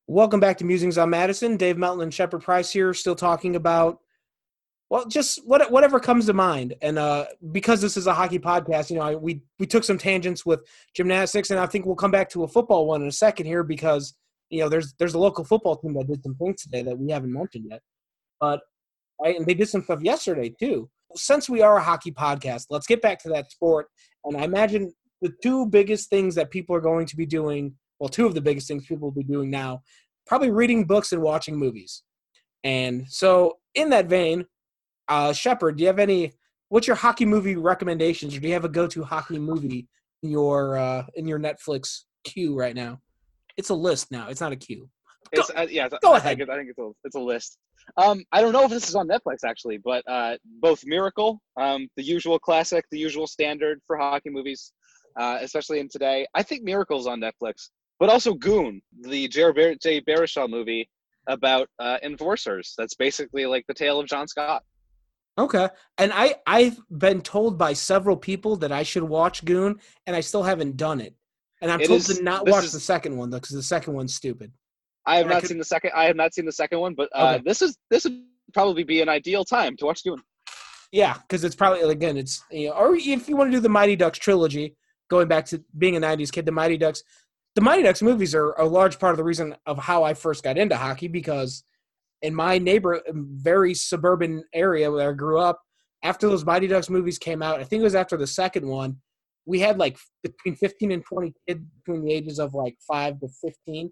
[0.06, 1.56] Welcome back to musings on madison.
[1.56, 3.98] Dave melton and shepard price here still talking about
[4.88, 8.88] Well, just what, whatever comes to mind, and uh, because this is a hockey podcast,
[8.88, 10.60] you know, I, we we took some tangents with
[10.94, 13.64] gymnastics, and I think we'll come back to a football one in a second here
[13.64, 14.14] because
[14.48, 17.10] you know there's there's a local football team that did some things today that we
[17.10, 17.82] haven't mentioned yet,
[18.38, 18.60] but
[19.20, 20.88] right, and they did some stuff yesterday too.
[21.16, 23.88] Since we are a hockey podcast, let's get back to that sport,
[24.26, 28.08] and I imagine the two biggest things that people are going to be doing, well,
[28.08, 29.82] two of the biggest things people will be doing now,
[30.26, 32.02] probably reading books and watching movies.
[32.64, 34.44] And so, in that vein,
[35.08, 36.32] uh, Shepard, do you have any?
[36.68, 39.86] What's your hockey movie recommendations, or do you have a go-to hockey movie
[40.22, 43.00] in your uh, in your Netflix queue right now?
[43.56, 44.28] It's a list now.
[44.28, 44.90] It's not a queue.
[45.32, 46.38] It's, uh, yeah, Go I ahead.
[46.38, 47.58] Think, I think it's a it's a list.
[47.96, 51.88] Um, I don't know if this is on Netflix actually, but uh, both Miracle, um,
[51.96, 54.72] the usual classic, the usual standard for hockey movies,
[55.18, 56.26] uh, especially in today.
[56.34, 59.52] I think Miracle's on Netflix, but also Goon, the J.
[59.52, 60.88] Bar- Jay Baruchel movie
[61.28, 62.74] about uh, enforcers.
[62.78, 64.62] That's basically like the tale of John Scott.
[65.38, 70.16] Okay, and I I've been told by several people that I should watch Goon, and
[70.16, 71.14] I still haven't done it.
[71.62, 73.62] And I'm It told is- to not watch is- the second one though, because the
[73.62, 74.52] second one's stupid.
[75.06, 75.92] I have I not could- seen the second.
[75.94, 77.42] I have not seen the second one, but uh, Okay.
[77.44, 78.20] this is this would
[78.52, 80.20] probably be an ideal time to watch Goon.
[80.92, 83.68] Yeah, because it's probably again, it's you know, or if you want to do the
[83.68, 84.76] Mighty Ducks trilogy,
[85.08, 87.02] going back to being a '90s kid, the Mighty Ducks,
[87.54, 90.42] the Mighty Ducks movies are a large part of the reason of how I first
[90.44, 91.64] got into hockey because
[92.22, 95.60] in my neighbor, very suburban area where I grew up,
[96.02, 98.96] after those Mighty Ducks movies came out, I think it was after the second one,
[99.44, 103.28] we had like between 15 and 20 kids between the ages of like five to
[103.42, 103.90] 15.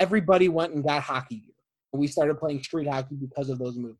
[0.00, 1.54] Everybody went and got hockey gear.
[1.92, 3.96] And we started playing street hockey because of those movies.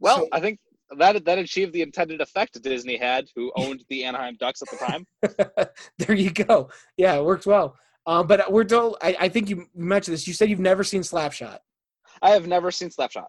[0.00, 0.58] Well, So- I think
[0.98, 4.76] that that achieved the intended effect Disney had, who owned the Anaheim Ducks at the
[4.76, 5.06] time.
[5.98, 6.70] there you go.
[6.96, 7.76] Yeah, it works well.
[8.06, 8.96] Um, but we're told.
[9.00, 10.26] I, I think you mentioned this.
[10.26, 11.58] You said you've never seen Slapshot.
[12.20, 13.26] I have never seen Slapshot.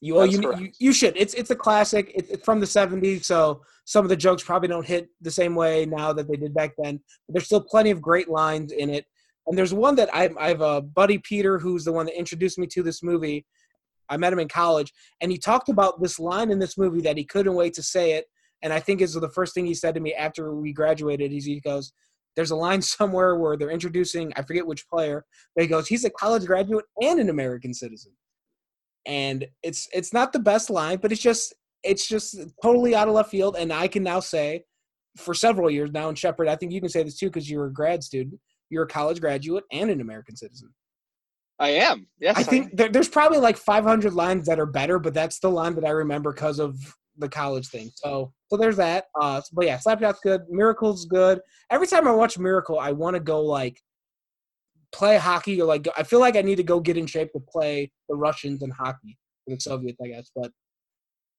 [0.00, 1.16] You, well, you, you you should.
[1.16, 2.12] It's it's a classic.
[2.14, 5.54] It's, it's from the '70s, so some of the jokes probably don't hit the same
[5.54, 7.00] way now that they did back then.
[7.26, 9.06] But there's still plenty of great lines in it.
[9.48, 12.58] And there's one that I, I have a buddy Peter who's the one that introduced
[12.58, 13.46] me to this movie.
[14.10, 17.16] I met him in college, and he talked about this line in this movie that
[17.16, 18.26] he couldn't wait to say it.
[18.62, 21.32] And I think is the first thing he said to me after we graduated.
[21.32, 21.92] Is he goes,
[22.36, 26.04] "There's a line somewhere where they're introducing I forget which player, but he goes, he's
[26.04, 28.12] a college graduate and an American citizen."
[29.06, 33.14] And it's it's not the best line, but it's just it's just totally out of
[33.14, 33.56] left field.
[33.56, 34.64] And I can now say,
[35.16, 37.66] for several years now, in Shepard, I think you can say this too because you're
[37.66, 40.72] a grad student, you're a college graduate and an American citizen.
[41.58, 42.06] I am.
[42.20, 45.50] Yes, I think there, there's probably like 500 lines that are better, but that's the
[45.50, 46.76] line that I remember because of
[47.18, 47.90] the college thing.
[47.94, 49.06] So, so there's that.
[49.20, 50.42] Uh, but yeah, Slapshot's good.
[50.48, 51.40] Miracle's good.
[51.70, 53.80] Every time I watch Miracle, I want to go like
[54.92, 57.40] play hockey or like I feel like I need to go get in shape to
[57.40, 60.30] play the Russians and hockey or the Soviets, I guess.
[60.34, 60.52] But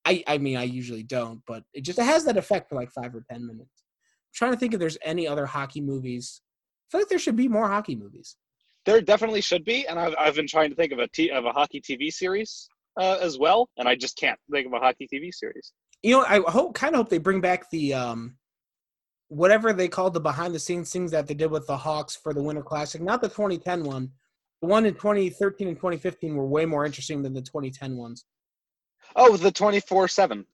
[0.05, 1.41] I, I mean, I usually don't.
[1.47, 3.71] But it just it has that effect for like five or ten minutes.
[3.71, 6.41] I'm trying to think if there's any other hockey movies.
[6.89, 8.35] I feel like there should be more hockey movies.
[8.85, 11.45] there definitely should be, and I've, I've been trying to think of a t- of
[11.45, 12.67] a hockey TV series
[12.99, 15.71] uh, as well, and I just can't think of a hockey TV series.
[16.03, 18.35] you know i hope kind of hope they bring back the um
[19.27, 22.33] whatever they called the behind the scenes things that they did with the hawks for
[22.33, 24.09] the winter classic not the 2010 one
[24.61, 28.25] the one in 2013 and 2015 were way more interesting than the 2010 ones
[29.15, 30.45] Oh, the twenty four seven.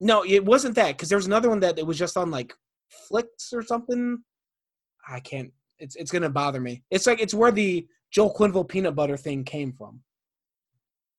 [0.00, 2.54] no it wasn't that because there was another one that it was just on like
[3.08, 4.18] flicks or something
[5.08, 8.94] i can't it's it's gonna bother me it's like it's where the joel quenneville peanut
[8.94, 10.00] butter thing came from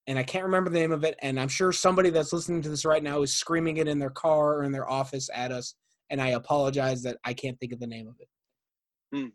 [0.06, 2.68] and i can't remember the name of it and i'm sure somebody that's listening to
[2.68, 5.74] this right now is screaming it in their car or in their office at us
[6.10, 8.28] and i apologize that i can't think of the name of it
[9.14, 9.28] Hmm.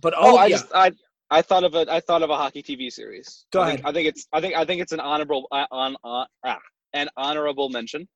[0.00, 0.56] but Oh, oh, I yeah.
[0.56, 0.90] just I
[1.30, 3.46] I thought of a I thought of a hockey TV series.
[3.52, 3.90] Go I think, ahead.
[3.90, 6.58] I think it's I think I think it's an honorable uh, on uh, ah,
[6.92, 8.08] an honorable mention.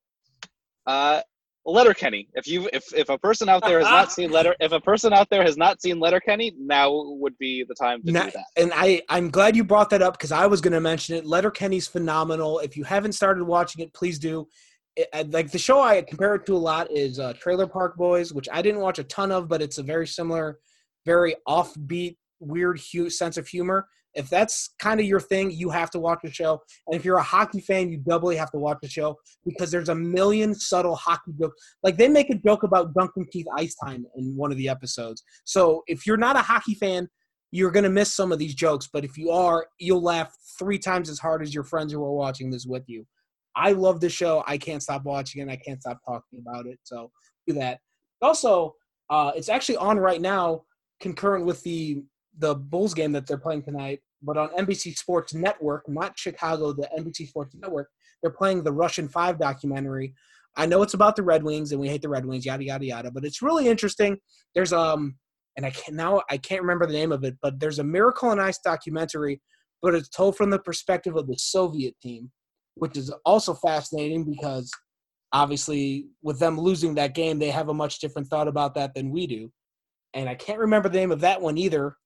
[0.87, 1.21] Uh,
[1.67, 2.29] Letterkenny.
[2.35, 5.13] If you if if a person out there has not seen Letter if a person
[5.13, 8.45] out there has not seen Letterkenny, now would be the time to Na- do that.
[8.57, 11.25] and I, I'm glad you brought that up because I was going to mention it.
[11.27, 12.59] Letter Letterkenny's phenomenal.
[12.61, 14.49] If you haven't started watching it, please do.
[14.97, 17.97] It, I- like the show I compare it to a lot is uh, Trailer Park
[17.97, 20.59] Boys, which I didn't watch a ton of, but it's a very similar,
[21.05, 23.89] very offbeat, weird hu- sense of humor.
[24.15, 26.61] If that's kind of your thing, you have to watch the show.
[26.87, 29.91] And if you're a hockey fan, you doubly have to watch the show because there's
[29.91, 31.63] a million subtle hockey jokes.
[31.83, 35.23] Like they make a joke about Duncan Keith ice time in one of the episodes.
[35.45, 37.09] So if you're not a hockey fan,
[37.51, 40.79] you're going to miss some of these jokes, but if you are, you'll laugh three
[40.79, 43.07] times as hard as your friends who are watching this with you.
[43.55, 44.45] I love the show.
[44.47, 45.51] I can't stop watching it.
[45.51, 46.79] I can't stop talking about it.
[46.83, 47.11] So
[47.47, 47.81] do that.
[48.21, 48.75] Also,
[49.09, 50.63] uh, it's actually on right now,
[51.01, 52.03] concurrent with the
[52.39, 54.01] the Bulls game that they're playing tonight.
[54.23, 57.89] but on NBC Sports Network, not Chicago, the NBC Sports Network,
[58.23, 60.15] they're playing the Russian Five documentary.
[60.57, 62.85] I know it's about the Red Wings and we hate the Red Wings, yada yada
[62.85, 64.17] yada, but it's really interesting.
[64.55, 65.17] There's um,
[65.57, 68.31] and I can now I can't remember the name of it, but there's a Miracle
[68.31, 69.41] on Ice documentary,
[69.83, 72.31] but it's told from the perspective of the Soviet team,
[72.75, 74.71] which is also fascinating because
[75.33, 79.11] obviously with them losing that game, they have a much different thought about that than
[79.11, 79.53] we do.
[80.15, 81.97] And I can't remember the name of that one either.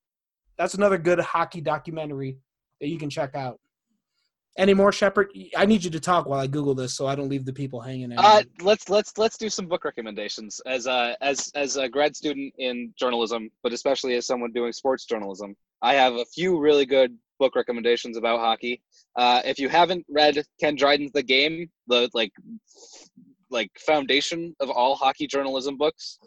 [0.61, 2.37] That's another good hockey documentary
[2.83, 3.59] that you can check out.
[4.59, 5.33] Any more, Shepard?
[5.57, 7.81] I need you to talk while I Google this, so I don't leave the people
[7.81, 8.13] hanging.
[8.15, 12.53] Uh, let's let's let's do some book recommendations as a as as a grad student
[12.59, 15.57] in journalism, but especially as someone doing sports journalism.
[15.81, 18.83] I have a few really good book recommendations about hockey.
[19.17, 22.33] Uh, if you haven't read Ken Dryden's The Game, the like
[23.49, 26.19] like foundation of all hockey journalism books,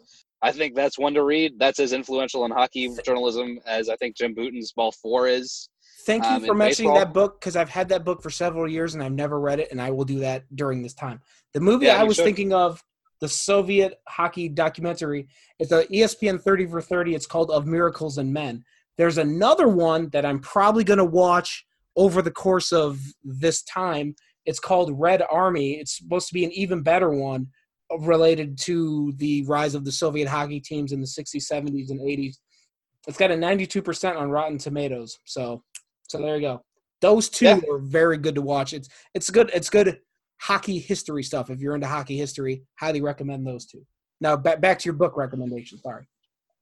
[0.44, 1.58] I think that's one to read.
[1.58, 5.70] That's as influential in hockey journalism as I think Jim Bouton's Ball Four is.
[6.04, 7.06] Thank you um, for mentioning baseball.
[7.06, 9.68] that book because I've had that book for several years and I've never read it,
[9.70, 11.22] and I will do that during this time.
[11.54, 12.26] The movie Yeah, I was should.
[12.26, 12.84] thinking of,
[13.22, 15.28] the Soviet hockey documentary,
[15.58, 17.14] it's a ESPN 30 for 30.
[17.14, 18.64] It's called Of Miracles and Men.
[18.98, 21.64] There's another one that I'm probably going to watch
[21.96, 24.14] over the course of this time.
[24.44, 25.78] It's called Red Army.
[25.80, 27.48] It's supposed to be an even better one
[28.00, 32.36] related to the rise of the Soviet hockey teams in the 60s, 70s, and 80s.
[33.06, 35.18] It's got a 92% on Rotten Tomatoes.
[35.24, 35.62] So,
[36.08, 36.64] so there you go.
[37.00, 37.60] Those two Yeah.
[37.70, 38.72] are very good to watch.
[38.72, 39.50] It's it's good.
[39.52, 39.98] It's good
[40.40, 41.50] hockey history stuff.
[41.50, 43.84] If you're into hockey history, highly recommend those two.
[44.20, 45.78] Now back back to your book recommendation.
[45.78, 46.06] Sorry.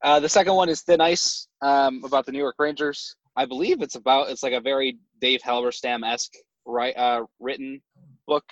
[0.02, 3.14] Uh, the second one is Thin Ice um, about the New York Rangers.
[3.36, 6.32] I believe it's about it's like a very Dave Halberstam esque
[6.66, 7.80] right uh, written
[8.26, 8.44] book.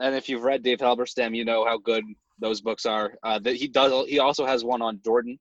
[0.00, 2.04] And if you've read Dave Halberstam, you know how good
[2.40, 3.14] those books are.
[3.22, 4.08] Uh, that he does.
[4.08, 5.38] He also has one on Jordan.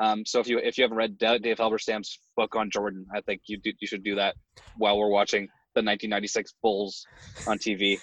[0.00, 3.42] Um, so if you if you haven't read Dave Halberstam's book on Jordan, I think
[3.46, 4.34] you do, you should do that
[4.76, 5.42] while we're watching
[5.74, 7.04] the 1996 Bulls
[7.46, 7.98] on TV.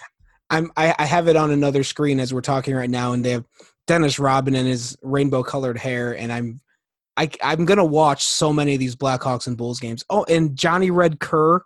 [0.48, 3.32] I'm I, I have it on another screen as we're talking right now, and they
[3.32, 3.44] have
[3.86, 6.60] Dennis Rodman and his rainbow colored hair, and I'm
[7.16, 10.04] I I'm gonna watch so many of these Blackhawks and Bulls games.
[10.08, 11.62] Oh, and Johnny Red Kerr,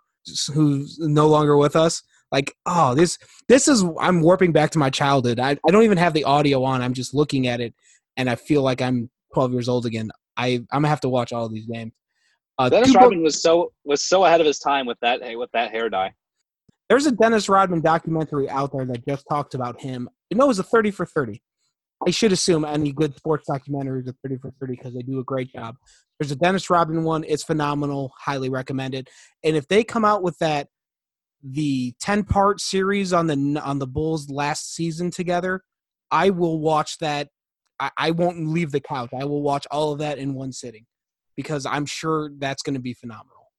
[0.51, 2.01] who's no longer with us.
[2.33, 5.39] Like, oh, this this is I'm warping back to my childhood.
[5.39, 6.81] I, I don't even have the audio on.
[6.81, 7.75] I'm just looking at it,
[8.17, 10.09] and I feel like I'm 12 years old again.
[10.35, 11.93] I I'm gonna have to watch all of these games.
[12.57, 15.35] Uh, Dennis book- Rodman was so was so ahead of his time with that hey
[15.35, 16.11] with that hair dye.
[16.89, 20.09] There's a Dennis Rodman documentary out there that just talked about him.
[20.29, 21.41] You know, it was a 30 for 30.
[22.05, 25.23] I should assume any good sports documentaries are 30 for 30 because they do a
[25.23, 25.75] great job.
[26.19, 27.23] There's a Dennis Rodman one.
[27.25, 28.11] It's phenomenal.
[28.19, 29.09] Highly recommended.
[29.43, 30.67] And if they come out with that,
[31.43, 35.61] the 10 part series on the on the Bulls last season together,
[36.09, 37.29] I will watch that.
[37.79, 39.09] I, I won't leave the couch.
[39.13, 40.85] I will watch all of that in one sitting
[41.35, 43.51] because I'm sure that's going to be phenomenal.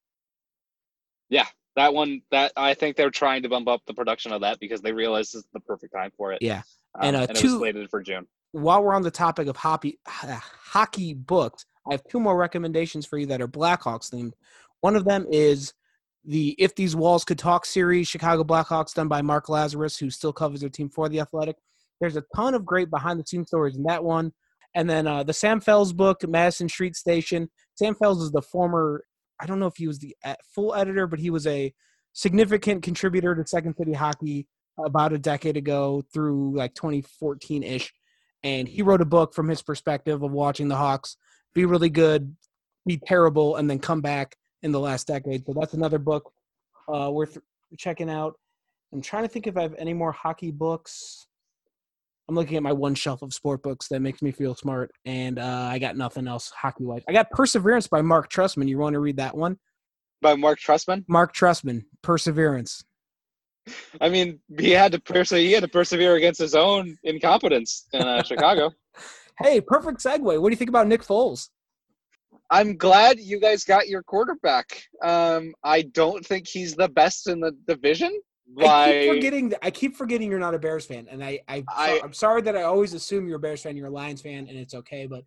[1.28, 4.60] Yeah, that one, that I think they're trying to bump up the production of that
[4.60, 6.38] because they realize this is the perfect time for it.
[6.42, 6.62] Yeah.
[6.94, 8.26] Um, And, uh, and it two- was slated for June.
[8.52, 13.18] while we're on the topic of hockey, hockey books, I have two more recommendations for
[13.18, 14.32] you that are Blackhawks themed.
[14.80, 15.74] One of them is
[16.24, 20.32] the If These Walls Could Talk series, Chicago Blackhawks, done by Mark Lazerus, who still
[20.32, 21.56] covers their team for the Athletic.
[22.00, 24.32] There's a ton of great behind the scenes stories in that one.
[24.74, 27.48] And then uh, the Sam Fels book, Madison Street Station.
[27.76, 29.04] Sam Fels is the former,
[29.40, 30.16] I don't know if he was the
[30.54, 31.72] full editor, but he was a
[32.12, 34.48] significant contributor to Second City Hockey
[34.84, 37.92] about a decade ago through like 2014 ish
[38.44, 41.16] and he wrote a book from his perspective of watching the Hawks
[41.54, 42.36] be really good,
[42.86, 45.46] be terrible, and then come back in the last decade.
[45.46, 46.32] So that's another book
[46.92, 47.38] uh, worth
[47.78, 48.34] checking out.
[48.92, 51.28] I'm trying to think if I have any more hockey books.
[52.26, 55.38] I'm looking at my one shelf of sport books that makes me feel smart, and
[55.38, 57.02] uh, I got nothing else hockey wise.
[57.06, 58.66] I got Perseverance by Marc Trestman.
[58.66, 59.58] You want to read that one?
[60.22, 61.04] By Marc Trestman.
[61.06, 62.82] Marc Trestman, Perseverance.
[64.00, 68.02] I mean, he had to perse- he had to persevere against his own incompetence in
[68.02, 68.70] uh, Chicago.
[69.42, 70.40] Hey, perfect segue.
[70.40, 71.48] What do you think about Nick Foles?
[72.50, 74.82] I'm glad you guys got your quarterback.
[75.02, 78.12] Um, I don't think he's the best in the division.
[78.58, 79.48] I By keep forgetting.
[79.50, 82.42] that- I keep forgetting you're not a Bears fan, and I, I, I- I'm sorry
[82.42, 83.76] that I always assume you're a Bears fan.
[83.76, 85.06] You're a Lions fan, and it's okay.
[85.06, 85.24] But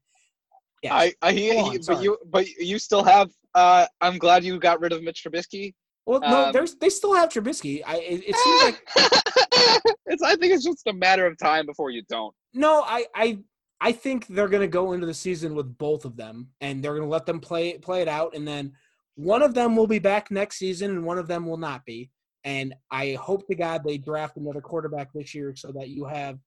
[0.83, 3.29] yeah, I, I he, on, he- but you but you still have.
[3.55, 5.73] Uh, I'm glad you got rid of Mitch Trubisky.
[6.05, 7.81] well, no, um, there's they still have Trubisky.
[7.85, 8.83] I, it, it seems like
[10.05, 10.21] it's.
[10.21, 12.33] I think it's just a matter of time before you don't.
[12.53, 13.39] no, I, I,
[13.79, 17.07] I think they're gonna go into the season with both of them, and they're gonna
[17.07, 18.73] let them play play it out, and then
[19.15, 22.11] one of them will be back next season, and one of them will not be.
[22.43, 26.39] And I hope to God they draft another quarterback this year so that you have,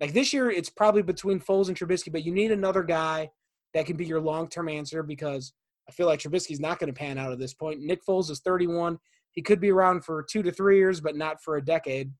[0.00, 3.30] like this year, it's probably between Foles and Trubisky, but you need another guy
[3.74, 5.52] that can be your long term answer because
[5.88, 7.80] I feel like Trubisky's not going to pan out at this point.
[7.80, 8.98] Nick Foles is 31.
[9.32, 12.10] He could be around for two to three years, but not for a decade.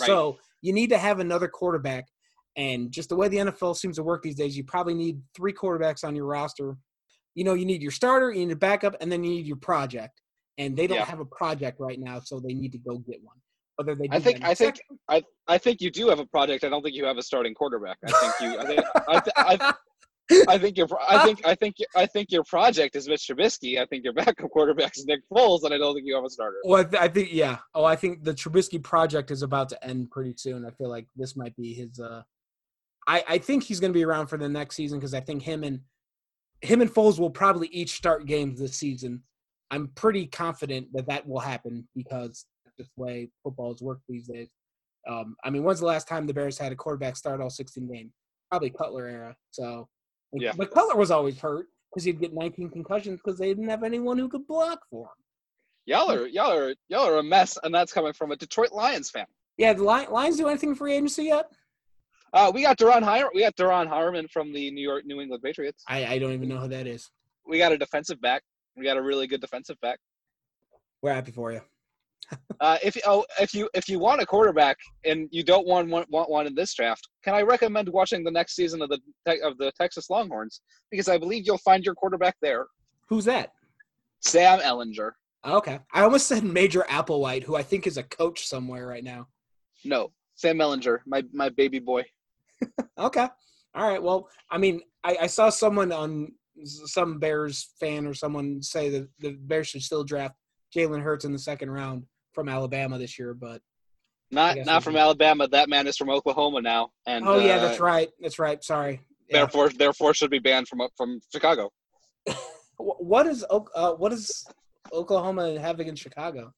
[0.00, 0.06] Right.
[0.06, 2.06] So you need to have another quarterback.
[2.56, 5.52] And just the way the NFL seems to work these days, you probably need three
[5.52, 6.76] quarterbacks on your roster.
[7.34, 9.56] You know, you need your starter, you need a backup, and then you need your
[9.56, 10.20] project.
[10.56, 11.04] And they don't Yeah.
[11.04, 13.36] have a project right now, so they need to go get one.
[13.76, 16.62] Whether they I think- I think- second- I, I think you do have a project.
[16.62, 17.98] I don't think you have a starting quarterback.
[18.06, 18.58] I think you.
[18.60, 18.80] I think.
[19.08, 19.74] I, th- I, th-
[20.48, 20.86] I think your.
[21.08, 21.44] I think.
[21.44, 21.74] I think.
[21.96, 23.80] I think your project is Mitch Trubisky.
[23.82, 26.30] I think your backup quarterback is Nick Foles, and I don't think you have a
[26.30, 26.58] starter.
[26.64, 27.58] Well, I, th- I think yeah.
[27.74, 30.64] Oh, I think the Trubisky project is about to end pretty soon.
[30.64, 31.98] I feel like this might be his.
[31.98, 32.22] uh
[33.06, 35.42] I I think he's going to be around for the next season because I think
[35.42, 35.80] him and
[36.60, 39.22] him and Foles will probably each start games this season.
[39.70, 44.26] I'm pretty confident that that will happen because that's just the way footballs work these
[44.26, 44.48] days.
[45.08, 47.86] Um, I mean, when's the last time the Bears had a quarterback start all 16
[47.92, 48.12] games?
[48.50, 49.36] Probably Cutler era.
[49.50, 49.88] So,
[50.32, 50.52] Yeah.
[50.56, 54.18] But Cutler was always hurt because he'd get 19 concussions because they didn't have anyone
[54.18, 55.24] who could block for him.
[55.86, 59.10] Y'all are y'all are y'all are a mess, and that's coming from a Detroit Lions
[59.10, 59.26] fan.
[59.58, 61.50] Yeah, the Lions do anything free agency yet?
[62.34, 65.42] Uh, we got Duron Har- We got Duron Harmon from the New York New England
[65.42, 65.84] Patriots.
[65.88, 67.10] I, I don't even know who that is.
[67.46, 68.42] We got a defensive back.
[68.76, 70.00] We got a really good defensive back.
[71.00, 71.60] We're happy for you.
[72.60, 76.06] Uh, if oh, if you if you want a quarterback and you don't want one
[76.08, 78.98] want one in this draft, can I recommend watching the next season of the
[79.44, 82.66] of the Texas Longhorns because I believe you'll find your quarterback there,
[83.08, 83.52] Who's that?
[84.20, 85.12] Sam Ehlinger.
[85.44, 85.80] Okay.
[85.92, 89.28] I almost said Major Applewhite, who I think is a coach somewhere right now.
[89.84, 92.04] No, Sam Ehlinger, my my baby boy.
[92.98, 93.26] Okay.
[93.74, 94.02] All right.
[94.02, 96.32] Well, I mean, I, I saw someone on
[96.64, 100.34] some Bears fan or someone say that the Bears should still draft
[100.74, 103.60] Jalen Hurts in the second round from Alabama this year, but
[104.30, 105.48] Not not from Alabama.
[105.48, 108.08] That man is from Oklahoma now, and oh yeah, uh, that's right.
[108.20, 108.62] That's right.
[108.62, 109.00] Sorry.
[109.28, 109.38] Yeah.
[109.38, 111.70] Therefore, therefore, should be banned from from Chicago.
[112.28, 114.44] Wh- What is uh, what does
[114.92, 116.52] Oklahoma have against Chicago?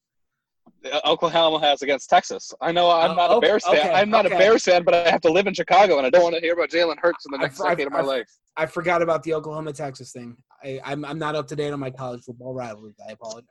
[1.05, 2.53] Oklahoma has against Texas.
[2.61, 3.77] I know I'm Oh, not a okay, Bears fan.
[3.77, 4.35] okay, I'm not okay.
[4.35, 6.41] a Bears fan, but I have to live in Chicago, and I don't want to
[6.41, 8.29] hear about Jalen Hurts in the next I've- decade of my I've- life.
[8.55, 10.35] I forgot about the Oklahoma Texas thing.
[10.63, 12.95] I, I'm I'm not up to date on my college football rivalries.
[13.07, 13.47] I apologize.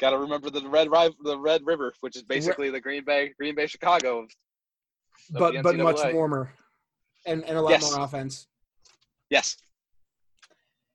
[0.00, 3.32] Got to remember the red Riv- the Red River, which is basically the Green Bay
[3.38, 4.20] Green Bay Chicago.
[4.20, 6.52] of- of But but much warmer,
[7.26, 7.92] and and a lot Yes.
[7.92, 8.48] more offense.
[9.30, 9.56] Yes,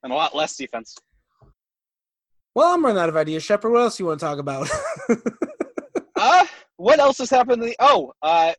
[0.03, 0.95] and a lot less defense.
[2.55, 3.43] Well, I'm running out of ideas.
[3.43, 4.69] Shepard, what else you want to talk about?
[6.19, 6.45] Uh,
[6.75, 7.63] what else has happened?
[7.63, 8.51] The, oh, uh,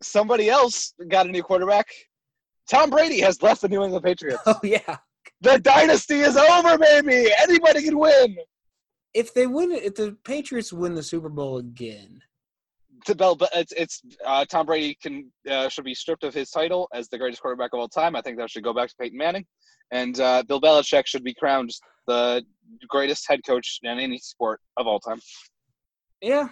[0.00, 1.88] somebody else got a new quarterback.
[2.70, 4.40] Tom Brady has left the New England Patriots.
[4.46, 4.98] oh yeah.
[5.40, 7.28] the dynasty is over, baby.
[7.42, 8.36] Anybody can win.
[9.14, 12.22] If they win, if the Patriots win the Super Bowl again,
[13.06, 16.50] To Bell, but it's it's uh, Tom Brady can uh, should be stripped of his
[16.50, 18.14] title as the greatest quarterback of all time.
[18.14, 19.44] I think that should go back to Peyton Manning,
[19.92, 21.70] and uh, Bill Belichick should be crowned
[22.08, 22.42] the
[22.88, 25.20] greatest head coach in any sport of all time.
[26.20, 26.48] yeah,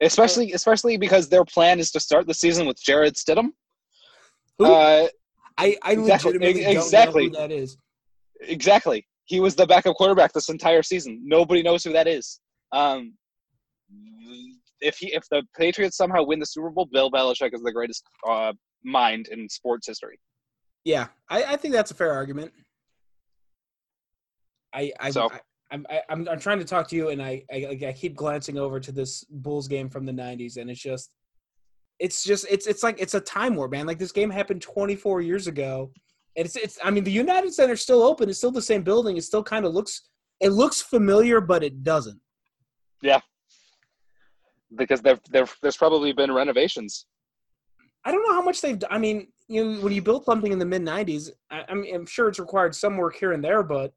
[0.00, 3.50] Especially especially because their plan is to start the season with Jarrett Stidham.
[4.58, 4.66] Who?
[4.66, 5.08] Uh,
[5.56, 7.28] I I legitimately exactly.
[7.28, 7.76] don't know who that is.
[8.40, 9.06] Exactly.
[9.24, 11.22] He was the backup quarterback this entire season.
[11.24, 12.40] Nobody knows who that is.
[12.72, 13.14] Um,
[14.80, 18.04] if he, if the Patriots somehow win the Super Bowl, Bill Belichick is the greatest
[18.28, 18.52] uh,
[18.84, 20.18] mind in sports history.
[20.84, 22.52] Yeah, I, I think that's a fair argument.
[24.72, 27.42] I I, So- I I'm I, I'm I'm trying to talk to you, and I,
[27.52, 31.14] I I keep glancing over to this Bulls game from the '90s, and it's just,
[31.98, 33.86] it's just it's it's like it's a time warp, man.
[33.86, 35.90] Like this game happened 24 years ago,
[36.36, 39.16] and it's it's I mean the United Center's still open, it's still the same building,
[39.16, 40.02] it still kind of looks
[40.40, 42.20] it looks familiar, but it doesn't.
[43.00, 43.20] Yeah.
[44.76, 47.06] Because there, there, there's probably been renovations.
[48.04, 48.82] I don't know how much they've.
[48.90, 51.94] I mean, you know, when you built something in the mid '90s, I, I mean,
[51.94, 53.92] I'm sure it's required some work here and there, but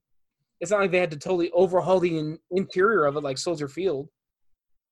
[0.59, 3.67] it's not like they had to totally overhaul the in, interior of it like Soldier
[3.67, 4.09] Field.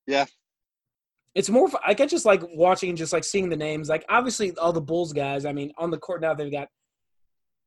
[0.07, 0.25] Yeah.
[1.33, 1.69] It's more.
[1.85, 3.89] Like I just like watching and just like seeing the names.
[3.89, 5.45] Like obviously all the Bulls guys.
[5.45, 6.69] I mean, on the court now they've got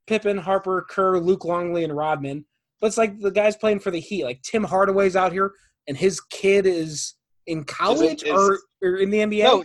[0.06, 2.46] Pippen, Harper, Kerr, Luke Longley, and Rodman.
[2.80, 4.24] But it's like the guys playing for the Heat.
[4.24, 5.52] Like Tim Hardaway's out here,
[5.86, 7.14] and his kid is
[7.46, 9.42] in college is- or, or in the NBA.
[9.42, 9.64] No,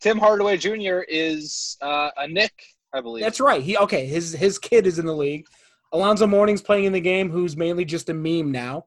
[0.00, 1.00] Tim Hardaway Jr.
[1.08, 2.52] is uh, a Knick,
[2.94, 3.22] I believe.
[3.24, 3.62] That's right.
[3.62, 4.06] He okay.
[4.06, 5.46] His his kid is in the league.
[5.92, 8.86] Alonzo Mourning's playing in the game, who's mainly just a meme now.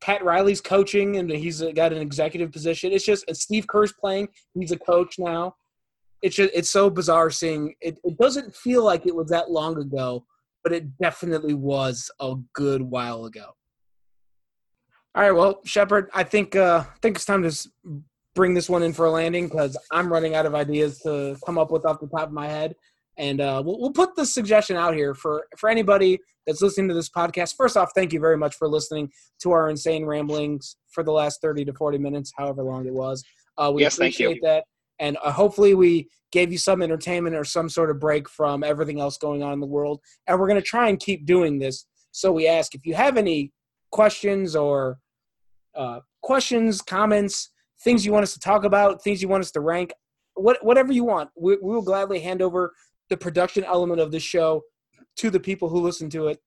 [0.00, 2.92] Pat Riley's coaching, and he's got an executive position.
[2.92, 4.28] It's just and Steve Kerr's playing.
[4.54, 5.54] He's a coach now.
[6.20, 7.98] It's just it's so bizarre seeing it.
[8.04, 10.26] It doesn't feel like it was that long ago,
[10.62, 13.52] but it definitely was a good while ago.
[15.14, 17.70] All right, well, Shepard, I think uh, I think it's time to
[18.34, 21.58] bring this one in for a landing because I'm running out of ideas to come
[21.58, 22.74] up with off the top of my head
[23.16, 26.94] And uh, we'll, we'll put the suggestion out here for, for anybody that's listening to
[26.94, 27.54] this podcast.
[27.56, 29.10] First off, thank you very much for listening
[29.42, 33.22] to our insane ramblings for the last 30 to 40 minutes, however long it was.
[33.56, 34.28] Uh, we Yes, thank you.
[34.28, 34.64] appreciate that.
[34.98, 39.00] And uh, hopefully, we gave you some entertainment or some sort of break from everything
[39.00, 40.00] else going on in the world.
[40.26, 41.86] And we're going to try and keep doing this.
[42.10, 43.52] So we ask if you have any
[43.90, 44.98] questions or
[45.74, 47.50] uh, questions, comments,
[47.84, 49.92] things you want us to talk about, things you want us to rank,
[50.34, 52.74] what, whatever you want, we, we will gladly hand over
[53.10, 54.62] the production element of the show
[55.16, 56.38] to the people who listen to it.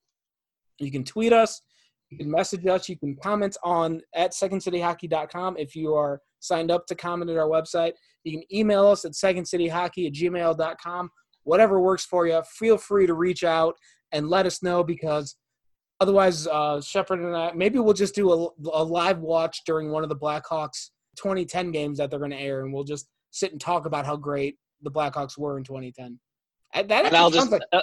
[0.80, 1.62] You can tweet us,
[2.10, 6.86] you can message us, you can comment on at secondcityhockey.com if you are signed up
[6.88, 7.94] to comment at our website.
[8.24, 11.10] You can email us at secondcityhockey at gmail.com.
[11.44, 13.76] Whatever works for you, feel free to reach out
[14.12, 15.38] and let us know because
[16.00, 20.04] otherwise, uh, Shepard and I, maybe we'll just do a, a live watch during one
[20.04, 23.60] of the Blackhawks 2010 games that they're going to air, and we'll just sit and
[23.60, 26.20] talk about how great the Blackhawks were in 2010.
[26.74, 27.82] Uh, That And I'll just like- uh,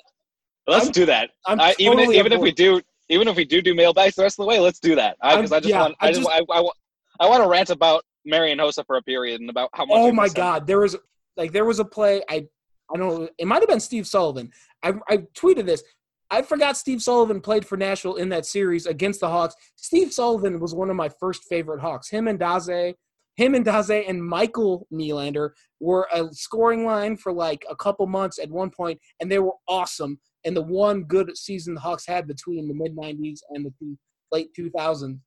[0.66, 1.30] let's I'm- do that.
[1.46, 2.80] I, even if, even if we do
[3.10, 5.16] even if we do do mailbags the rest of the way, let's do that.
[5.20, 6.76] Because I, I'm- just yeah, want I I just, I, I, want-
[7.20, 9.96] I want to rant about Marian Hossa for a period and about how much.
[9.98, 10.36] Oh my miss him.
[10.36, 10.96] God, there was
[11.36, 12.22] like there was a play.
[12.30, 12.46] I
[12.92, 13.28] I don't know.
[13.38, 14.50] It might have been Steve Sullivan.
[14.82, 15.82] I I tweeted this.
[16.30, 19.54] I forgot Steve Sullivan played for Nashville in that series against the Hawks.
[19.76, 22.08] Steve Sullivan was one of my first favorite Hawks.
[22.08, 22.94] Him and Daze,
[23.36, 28.38] him and Daze and Michael Nylander were a scoring line for like a couple months
[28.38, 30.18] at one point, and they were awesome.
[30.44, 33.96] And the one good season the Hawks had between the mid '90s and the
[34.30, 35.18] late 2000s,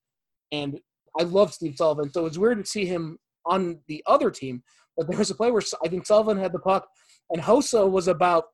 [0.51, 0.79] and
[1.19, 2.11] I love Steve Sullivan.
[2.11, 4.63] So it's weird to see him on the other team.
[4.95, 6.87] But there was a play where I think Sullivan had the puck,
[7.29, 8.45] and Hossa was about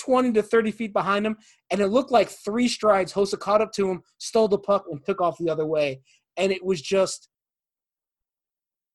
[0.00, 1.36] 20 to 30 feet behind him,
[1.70, 3.12] and it looked like three strides.
[3.12, 6.00] Hossa caught up to him, stole the puck, and took off the other way.
[6.36, 7.28] And it was just,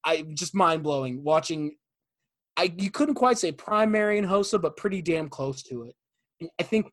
[0.06, 1.76] I just mind blowing watching.
[2.56, 5.96] I you couldn't quite say primary in Hossa, but pretty damn close to it.
[6.40, 6.88] And I think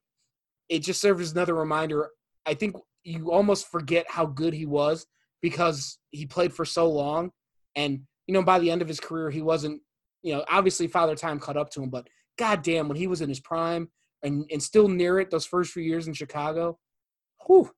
[0.68, 2.08] it just served as another reminder.
[2.46, 5.06] I think you almost forget how good he was
[5.42, 7.30] because he played for so long,
[7.76, 9.80] and you know by the end of his career he wasn't.
[10.22, 12.06] You know, obviously Father Time caught up to him, but
[12.38, 13.88] goddamn, when he was in his prime
[14.22, 16.78] and and still near it those first few years in Chicago,
[17.46, 17.70] whew.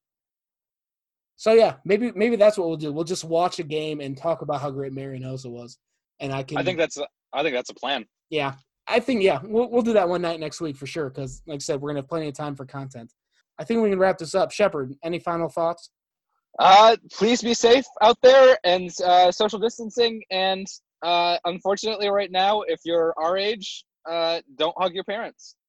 [1.37, 2.93] So yeah, maybe maybe that's what we'll do.
[2.93, 5.79] We'll just watch a game and talk about how great Marian Hossa was,
[6.21, 6.59] and I can.
[6.59, 8.05] I think that's a, I think that's a plan.
[8.31, 8.55] Yeah,
[8.87, 11.11] I think yeah, we'll we'll do that one night next week for sure.
[11.11, 13.13] Because like I said, we're gonna have plenty of time for content.
[13.59, 14.51] I think we can wrap this up.
[14.51, 15.91] Shepard, any final thoughts?
[16.59, 20.23] Uh, please be safe out there and uh, social distancing.
[20.31, 20.67] And
[21.03, 25.57] uh, unfortunately, right now, if you're our age, uh, don't hug your parents.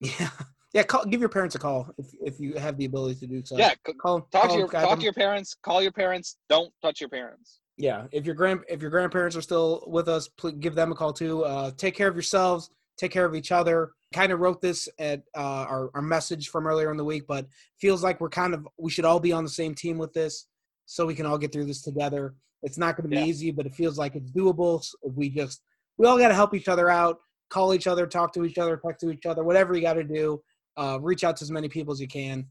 [0.00, 0.30] Yeah,
[0.74, 0.82] yeah.
[0.82, 3.56] Call, give your parents a call if if you have the ability to do so.
[3.56, 4.20] Yeah, call.
[4.32, 4.98] talk call to your talk them.
[4.98, 5.56] to your parents.
[5.62, 6.36] Call your parents.
[6.50, 7.60] Don't touch your parents.
[7.76, 10.94] yeah if your grand if your grandparents are still with us please give them a
[10.94, 12.70] call too uh, take care of yourselves
[13.02, 16.68] take care of each other kind of wrote this at uh, our, our message from
[16.68, 17.44] earlier in the week but
[17.80, 20.46] feels like we're kind of we should all be on the same team with this
[20.86, 23.30] so we can all get through this together it's not going to be Yeah.
[23.32, 25.58] easy but it feels like it's doable so we just
[25.98, 27.16] we all got to help each other out
[27.50, 30.04] call each other talk to each other talk to each other whatever you got to
[30.04, 30.40] do
[30.76, 32.46] uh, reach out to as many people as you can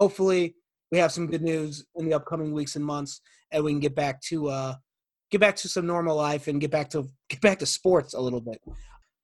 [0.00, 0.54] hopefully
[0.90, 3.20] we have some good news in the upcoming weeks and months
[3.52, 4.74] and we can get back to uh,
[5.30, 8.20] get back to some normal life and get back to get back to sports a
[8.20, 8.60] little bit.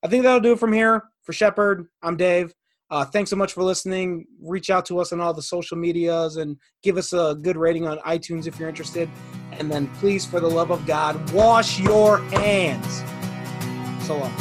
[0.05, 1.03] I think that'll do it from here.
[1.23, 2.55] For Shepard, I'm Dave.
[2.89, 4.27] Uh, thanks so much for listening.
[4.41, 7.85] Reach out to us on all the social medias and give us a good rating
[7.89, 9.11] on iTunes if you're interested.
[9.51, 13.03] And then please, for the love of God, wash your hands.
[14.07, 14.33] So long.